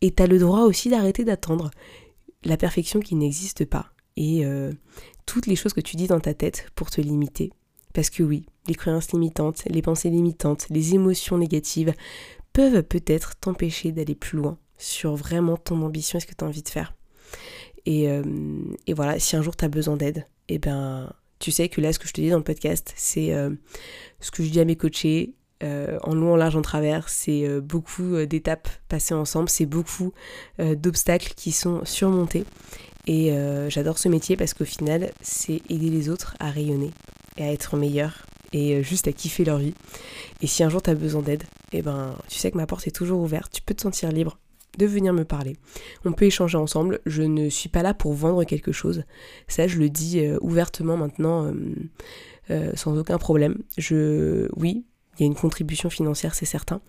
Et 0.00 0.10
t'as 0.10 0.26
le 0.26 0.38
droit 0.38 0.60
aussi 0.60 0.88
d'arrêter 0.88 1.24
d'attendre 1.24 1.70
la 2.44 2.56
perfection 2.56 3.00
qui 3.00 3.14
n'existe 3.14 3.64
pas. 3.64 3.92
Et 4.16 4.44
euh, 4.46 4.72
toutes 5.26 5.46
les 5.46 5.56
choses 5.56 5.74
que 5.74 5.80
tu 5.80 5.96
dis 5.96 6.06
dans 6.06 6.20
ta 6.20 6.34
tête 6.34 6.70
pour 6.74 6.90
te 6.90 7.00
limiter, 7.00 7.52
parce 7.96 8.10
que 8.10 8.22
oui, 8.22 8.44
les 8.68 8.74
croyances 8.74 9.12
limitantes, 9.12 9.62
les 9.70 9.80
pensées 9.80 10.10
limitantes, 10.10 10.66
les 10.68 10.94
émotions 10.94 11.38
négatives 11.38 11.94
peuvent 12.52 12.82
peut-être 12.82 13.36
t'empêcher 13.36 13.90
d'aller 13.90 14.14
plus 14.14 14.36
loin 14.36 14.58
sur 14.76 15.16
vraiment 15.16 15.56
ton 15.56 15.80
ambition 15.80 16.18
et 16.18 16.20
ce 16.20 16.26
que 16.26 16.34
tu 16.34 16.44
as 16.44 16.46
envie 16.46 16.62
de 16.62 16.68
faire. 16.68 16.92
Euh, 17.88 18.22
et, 18.86 18.92
voilà, 18.92 19.18
si 19.18 19.34
un 19.34 19.40
jour 19.40 19.56
tu 19.56 19.64
as 19.64 19.68
besoin 19.68 19.96
d'aide, 19.96 20.26
eh 20.50 20.58
ben, 20.58 21.10
tu 21.38 21.50
sais 21.50 21.70
que 21.70 21.80
là, 21.80 21.90
ce 21.94 21.98
que 21.98 22.06
je 22.06 22.12
te 22.12 22.20
dis 22.20 22.28
dans 22.28 22.36
le 22.36 22.44
podcast, 22.44 22.92
c'est 22.96 23.32
euh, 23.32 23.48
ce 24.20 24.30
que 24.30 24.42
je 24.42 24.50
dis 24.50 24.60
à 24.60 24.66
mes 24.66 24.76
coachés, 24.76 25.32
euh, 25.62 25.98
en 26.02 26.14
long, 26.14 26.34
en 26.34 26.36
large, 26.36 26.56
en 26.56 26.60
travers. 26.62 27.08
C'est 27.08 27.48
beaucoup 27.62 28.26
d'étapes 28.26 28.68
passées 28.88 29.14
ensemble, 29.14 29.48
c'est 29.48 29.64
beaucoup 29.64 30.12
d'obstacles 30.58 31.32
qui 31.34 31.50
sont 31.50 31.82
surmontés. 31.86 32.44
Et 33.06 33.32
j'adore 33.70 33.96
ce 33.96 34.10
métier 34.10 34.36
parce 34.36 34.52
qu'au 34.52 34.66
final, 34.66 35.12
c'est 35.22 35.62
aider 35.70 35.88
les 35.88 36.10
autres 36.10 36.36
à 36.40 36.50
rayonner, 36.50 36.90
et 37.36 37.44
à 37.44 37.52
être 37.52 37.76
meilleur 37.76 38.26
et 38.52 38.76
euh, 38.76 38.82
juste 38.82 39.08
à 39.08 39.12
kiffer 39.12 39.44
leur 39.44 39.58
vie. 39.58 39.74
Et 40.40 40.46
si 40.46 40.62
un 40.62 40.68
jour 40.68 40.82
tu 40.82 40.90
as 40.90 40.94
besoin 40.94 41.22
d'aide, 41.22 41.44
eh 41.72 41.82
ben 41.82 42.14
tu 42.28 42.38
sais 42.38 42.50
que 42.50 42.56
ma 42.56 42.66
porte 42.66 42.86
est 42.86 42.92
toujours 42.92 43.20
ouverte, 43.20 43.52
tu 43.52 43.62
peux 43.62 43.74
te 43.74 43.82
sentir 43.82 44.10
libre 44.10 44.38
de 44.78 44.86
venir 44.86 45.12
me 45.12 45.24
parler. 45.24 45.56
On 46.04 46.12
peut 46.12 46.26
échanger 46.26 46.58
ensemble, 46.58 47.00
je 47.06 47.22
ne 47.22 47.48
suis 47.48 47.70
pas 47.70 47.82
là 47.82 47.94
pour 47.94 48.12
vendre 48.12 48.44
quelque 48.44 48.72
chose. 48.72 49.04
Ça 49.48 49.66
je 49.66 49.78
le 49.78 49.88
dis 49.88 50.20
euh, 50.20 50.38
ouvertement 50.40 50.96
maintenant 50.96 51.52
euh, 52.50 52.72
sans 52.74 52.98
aucun 52.98 53.18
problème. 53.18 53.62
Je 53.78 54.48
oui, 54.56 54.84
il 55.18 55.22
y 55.22 55.24
a 55.24 55.26
une 55.26 55.34
contribution 55.34 55.88
financière, 55.88 56.34
c'est 56.34 56.44
certain. 56.44 56.80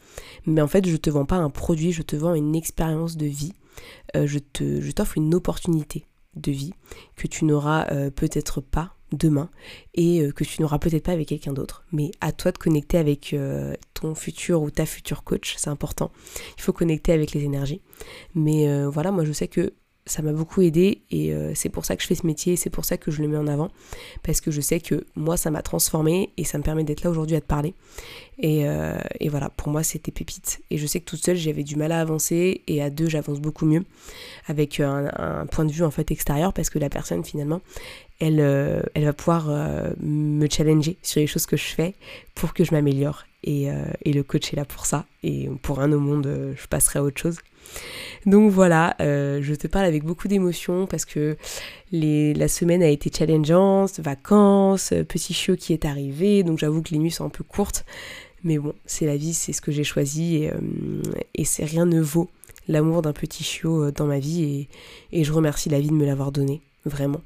Mais 0.46 0.62
en 0.62 0.68
fait, 0.68 0.86
je 0.86 0.98
te 0.98 1.10
vends 1.10 1.26
pas 1.26 1.38
un 1.38 1.50
produit, 1.50 1.94
je 1.94 2.02
te 2.02 2.18
vends 2.18 2.34
une 2.34 2.56
expérience 2.56 3.16
de 3.16 3.26
vie. 3.26 3.54
je 4.14 4.40
te, 4.40 4.82
je 4.82 4.92
t'offre 4.92 5.18
une 5.18 5.34
opportunité 5.34 6.06
de 6.36 6.52
vie 6.52 6.74
que 7.16 7.28
tu 7.28 7.46
n'auras 7.46 7.86
peut-être 8.12 8.60
pas 8.60 8.97
demain 9.12 9.50
et 9.94 10.22
euh, 10.22 10.32
que 10.32 10.44
tu 10.44 10.62
n'auras 10.62 10.80
peut-être 10.80 11.04
pas 11.04 11.12
avec 11.12 11.28
quelqu'un 11.28 11.54
d'autre. 11.54 11.84
Mais 11.92 12.12
à 12.22 12.32
toi 12.32 12.52
de 12.52 12.58
connecter 12.58 12.98
avec 12.98 13.34
euh, 13.34 13.74
ton 13.94 14.16
futur 14.16 14.62
ou 14.62 14.70
ta 14.70 14.86
future 14.86 15.24
coach, 15.24 15.56
c'est 15.58 15.70
important. 15.70 16.12
Il 16.58 16.62
faut 16.62 16.74
connecter 16.74 17.14
avec 17.14 17.32
les 17.32 17.44
énergies. 17.44 17.82
Mais 18.36 18.68
euh, 18.68 18.90
voilà, 18.90 19.12
moi 19.12 19.26
je 19.26 19.32
sais 19.32 19.48
que 19.48 19.74
ça 20.08 20.22
m'a 20.22 20.32
beaucoup 20.32 20.62
aidé 20.62 21.02
et 21.12 21.34
euh, 21.34 21.52
c'est 21.54 21.70
pour 21.70 21.86
ça 21.86 21.96
que 21.96 22.02
je 22.02 22.08
fais 22.08 22.16
ce 22.16 22.26
métier, 22.26 22.56
c'est 22.56 22.70
pour 22.70 22.86
ça 22.86 22.98
que 22.98 23.12
je 23.12 23.22
le 23.22 23.28
mets 23.28 23.38
en 23.38 23.48
avant, 23.48 23.70
parce 24.24 24.42
que 24.42 24.52
je 24.52 24.62
sais 24.62 24.80
que 24.80 25.06
moi 25.16 25.38
ça 25.38 25.52
m'a 25.52 25.62
transformé 25.62 26.32
et 26.38 26.44
ça 26.44 26.58
me 26.58 26.64
permet 26.64 26.84
d'être 26.84 27.04
là 27.04 27.10
aujourd'hui 27.10 27.36
à 27.36 27.42
te 27.42 27.46
parler. 27.46 27.74
Et, 28.40 28.68
euh, 28.68 28.98
voilà, 29.30 29.50
pour 29.50 29.70
moi 29.70 29.84
c'était 29.84 30.12
pépite. 30.12 30.62
Et 30.70 30.78
je 30.78 30.88
sais 30.88 31.00
que 31.00 31.06
toute 31.06 31.24
seule 31.24 31.36
j'avais 31.36 31.64
du 31.64 31.76
mal 31.76 31.92
à 31.92 32.00
avancer 32.00 32.62
et 32.68 32.82
à 32.82 32.90
deux 32.90 33.10
j'avance 33.10 33.40
beaucoup 33.40 33.66
mieux 33.66 33.84
avec 34.48 34.80
un, 34.80 35.46
point 35.52 35.66
de 35.66 35.72
vue 35.72 35.84
en 35.84 35.92
fait 35.92 36.10
extérieur 36.12 36.54
parce 36.54 36.70
que 36.70 36.80
la 36.80 36.90
personne 36.90 37.24
finalement 37.24 37.62
elle, 38.20 38.40
euh, 38.40 38.82
elle 38.94 39.06
va 39.06 39.14
pouvoir 39.14 39.50
me 40.00 40.48
challenger 40.50 40.98
sur 41.04 41.20
les 41.20 41.28
choses 41.28 41.46
que 41.46 41.58
je 41.58 41.66
fais 41.66 41.94
pour 42.34 42.54
que 42.54 42.64
je 42.64 42.74
m'améliore. 42.74 43.26
Et, 43.48 43.68
et, 44.04 44.12
le 44.12 44.24
coach 44.24 44.52
est 44.52 44.58
là 44.58 44.66
pour 44.66 44.86
ça. 44.86 45.06
Et 45.24 45.50
pour 45.62 45.80
un 45.80 45.92
au 45.94 46.00
monde, 46.00 46.54
je 46.56 46.68
passerai 46.68 47.00
à 47.00 47.04
autre 47.04 47.20
chose. 47.20 47.38
Donc 48.26 48.52
voilà, 48.52 48.96
euh, 49.00 49.40
je 49.42 49.54
te 49.56 49.68
parle 49.68 49.86
avec 49.86 50.04
beaucoup 50.04 50.28
d'émotion 50.28 50.86
parce 50.86 51.06
que 51.06 51.38
la 51.92 52.48
semaine 52.48 52.84
a 52.84 52.90
été 52.90 53.12
challengeante, 53.16 54.00
vacances, 54.00 54.92
euh, 54.92 55.04
petit 55.04 55.34
chiot 55.34 55.56
qui 55.56 55.74
est 55.74 55.86
arrivé, 55.86 56.44
donc 56.44 56.60
j'avoue 56.60 56.82
que 56.82 56.90
les 56.90 56.98
nuits 56.98 57.12
sont 57.12 57.26
un 57.26 57.30
peu 57.30 57.44
courtes. 57.44 57.86
Mais 58.44 58.58
bon, 58.58 58.74
c'est 58.86 59.06
la 59.06 59.18
vie, 59.18 59.34
c'est 59.34 59.54
ce 59.54 59.62
que 59.62 59.72
j'ai 59.72 59.84
choisi 59.84 60.38
et, 60.38 60.52
euh, 60.52 61.44
c'est 61.44 61.66
rien 61.66 61.86
ne 61.86 62.02
vaut 62.02 62.30
l'amour 62.68 63.02
d'un 63.02 63.14
petit 63.14 63.44
chiot 63.44 63.92
dans 63.92 64.06
ma 64.06 64.20
vie 64.20 64.68
et, 65.12 65.24
je 65.24 65.32
remercie 65.32 65.70
la 65.70 65.80
vie 65.80 65.90
de 65.90 65.94
me 65.94 66.06
l'avoir 66.06 66.32
donné, 66.32 66.62
vraiment. 66.86 67.22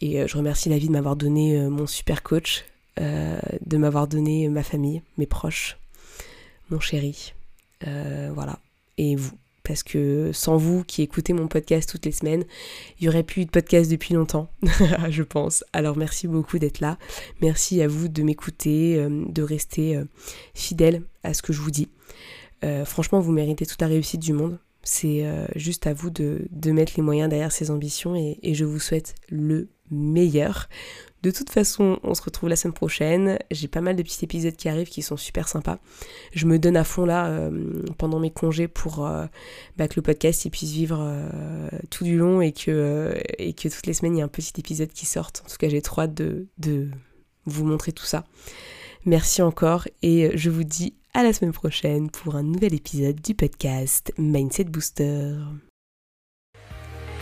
Et 0.00 0.26
je 0.26 0.36
remercie 0.36 0.68
la 0.68 0.78
vie 0.78 0.88
de 0.88 0.92
m'avoir 0.92 1.16
donné 1.16 1.58
mon 1.68 1.86
super 1.86 2.22
coach, 2.22 2.64
de 2.98 3.76
m'avoir 3.76 4.06
donné 4.06 4.48
ma 4.48 4.62
famille, 4.62 5.02
mes 5.18 5.26
proches, 5.26 5.78
mon 6.70 6.80
chéri. 6.80 7.34
voilà. 7.80 8.58
Et 8.98 9.16
vous 9.16 9.36
parce 9.62 9.82
que 9.82 10.30
sans 10.32 10.56
vous 10.56 10.84
qui 10.84 11.02
écoutez 11.02 11.32
mon 11.32 11.48
podcast 11.48 11.88
toutes 11.88 12.04
les 12.04 12.12
semaines, 12.12 12.44
il 12.98 13.04
y 13.04 13.08
aurait 13.08 13.22
plus 13.22 13.42
eu 13.42 13.44
de 13.44 13.50
podcast 13.50 13.90
depuis 13.90 14.14
longtemps, 14.14 14.50
je 15.10 15.22
pense. 15.22 15.64
Alors 15.72 15.96
merci 15.96 16.26
beaucoup 16.26 16.58
d'être 16.58 16.80
là. 16.80 16.98
Merci 17.40 17.80
à 17.82 17.88
vous 17.88 18.08
de 18.08 18.22
m'écouter, 18.22 18.96
euh, 18.98 19.24
de 19.28 19.42
rester 19.42 19.96
euh, 19.96 20.04
fidèle 20.54 21.02
à 21.22 21.34
ce 21.34 21.42
que 21.42 21.52
je 21.52 21.60
vous 21.60 21.70
dis. 21.70 21.88
Euh, 22.64 22.84
franchement, 22.84 23.20
vous 23.20 23.32
méritez 23.32 23.66
toute 23.66 23.80
la 23.80 23.88
réussite 23.88 24.20
du 24.20 24.32
monde 24.32 24.58
C'est 24.82 25.24
euh, 25.26 25.46
juste 25.56 25.86
à 25.86 25.94
vous 25.94 26.10
de, 26.10 26.48
mettre 26.66 26.94
les 26.96 27.02
moyens 27.02 27.28
derrière 27.28 27.52
ces 27.52 27.70
ambitions 27.70 28.14
et 28.16 28.54
je 28.54 28.64
vous 28.64 28.80
souhaite 28.80 29.14
le 29.28 29.68
meilleur. 29.90 30.68
De 31.22 31.30
toute 31.30 31.50
façon, 31.50 32.00
on 32.02 32.14
se 32.14 32.22
retrouve 32.22 32.48
la 32.48 32.56
semaine 32.56 32.74
prochaine. 32.74 33.38
J'ai 33.50 33.68
pas 33.68 33.80
mal 33.80 33.94
de 33.94 34.02
petits 34.02 34.24
épisodes 34.24 34.56
qui 34.56 34.68
arrivent 34.68 34.88
qui 34.88 35.02
sont 35.02 35.16
super 35.16 35.48
sympas. 35.48 35.78
Je 36.34 36.46
me 36.46 36.58
donne 36.58 36.76
à 36.76 36.84
fond 36.84 37.06
là 37.06 37.26
euh, 37.26 37.82
pendant 37.96 38.18
mes 38.18 38.30
congés 38.30 38.66
pour 38.66 39.06
euh, 39.06 39.26
bah, 39.76 39.86
que 39.86 39.94
le 39.96 40.02
podcast 40.02 40.50
puisse 40.50 40.72
vivre 40.72 40.98
euh, 41.00 41.68
tout 41.90 42.04
du 42.04 42.16
long 42.16 42.40
et 42.40 42.52
que, 42.52 43.14
et 43.38 43.52
que 43.52 43.68
toutes 43.68 43.86
les 43.86 43.94
semaines 43.94 44.14
il 44.14 44.18
y 44.18 44.20
ait 44.20 44.24
un 44.24 44.28
petit 44.28 44.52
épisode 44.58 44.92
qui 44.92 45.06
sorte. 45.06 45.42
En 45.46 45.48
tout 45.48 45.56
cas, 45.58 45.68
j'ai 45.68 45.82
trop 45.82 46.02
hâte 46.02 46.14
de, 46.14 46.48
de 46.58 46.88
vous 47.46 47.64
montrer 47.64 47.92
tout 47.92 48.06
ça. 48.06 48.24
Merci 49.04 49.42
encore 49.42 49.86
et 50.02 50.36
je 50.36 50.50
vous 50.50 50.64
dis 50.64 50.94
à 51.14 51.22
la 51.22 51.32
semaine 51.32 51.52
prochaine 51.52 52.10
pour 52.10 52.36
un 52.36 52.42
nouvel 52.42 52.74
épisode 52.74 53.20
du 53.20 53.34
podcast 53.34 54.12
Mindset 54.18 54.64
Booster. 54.64 55.36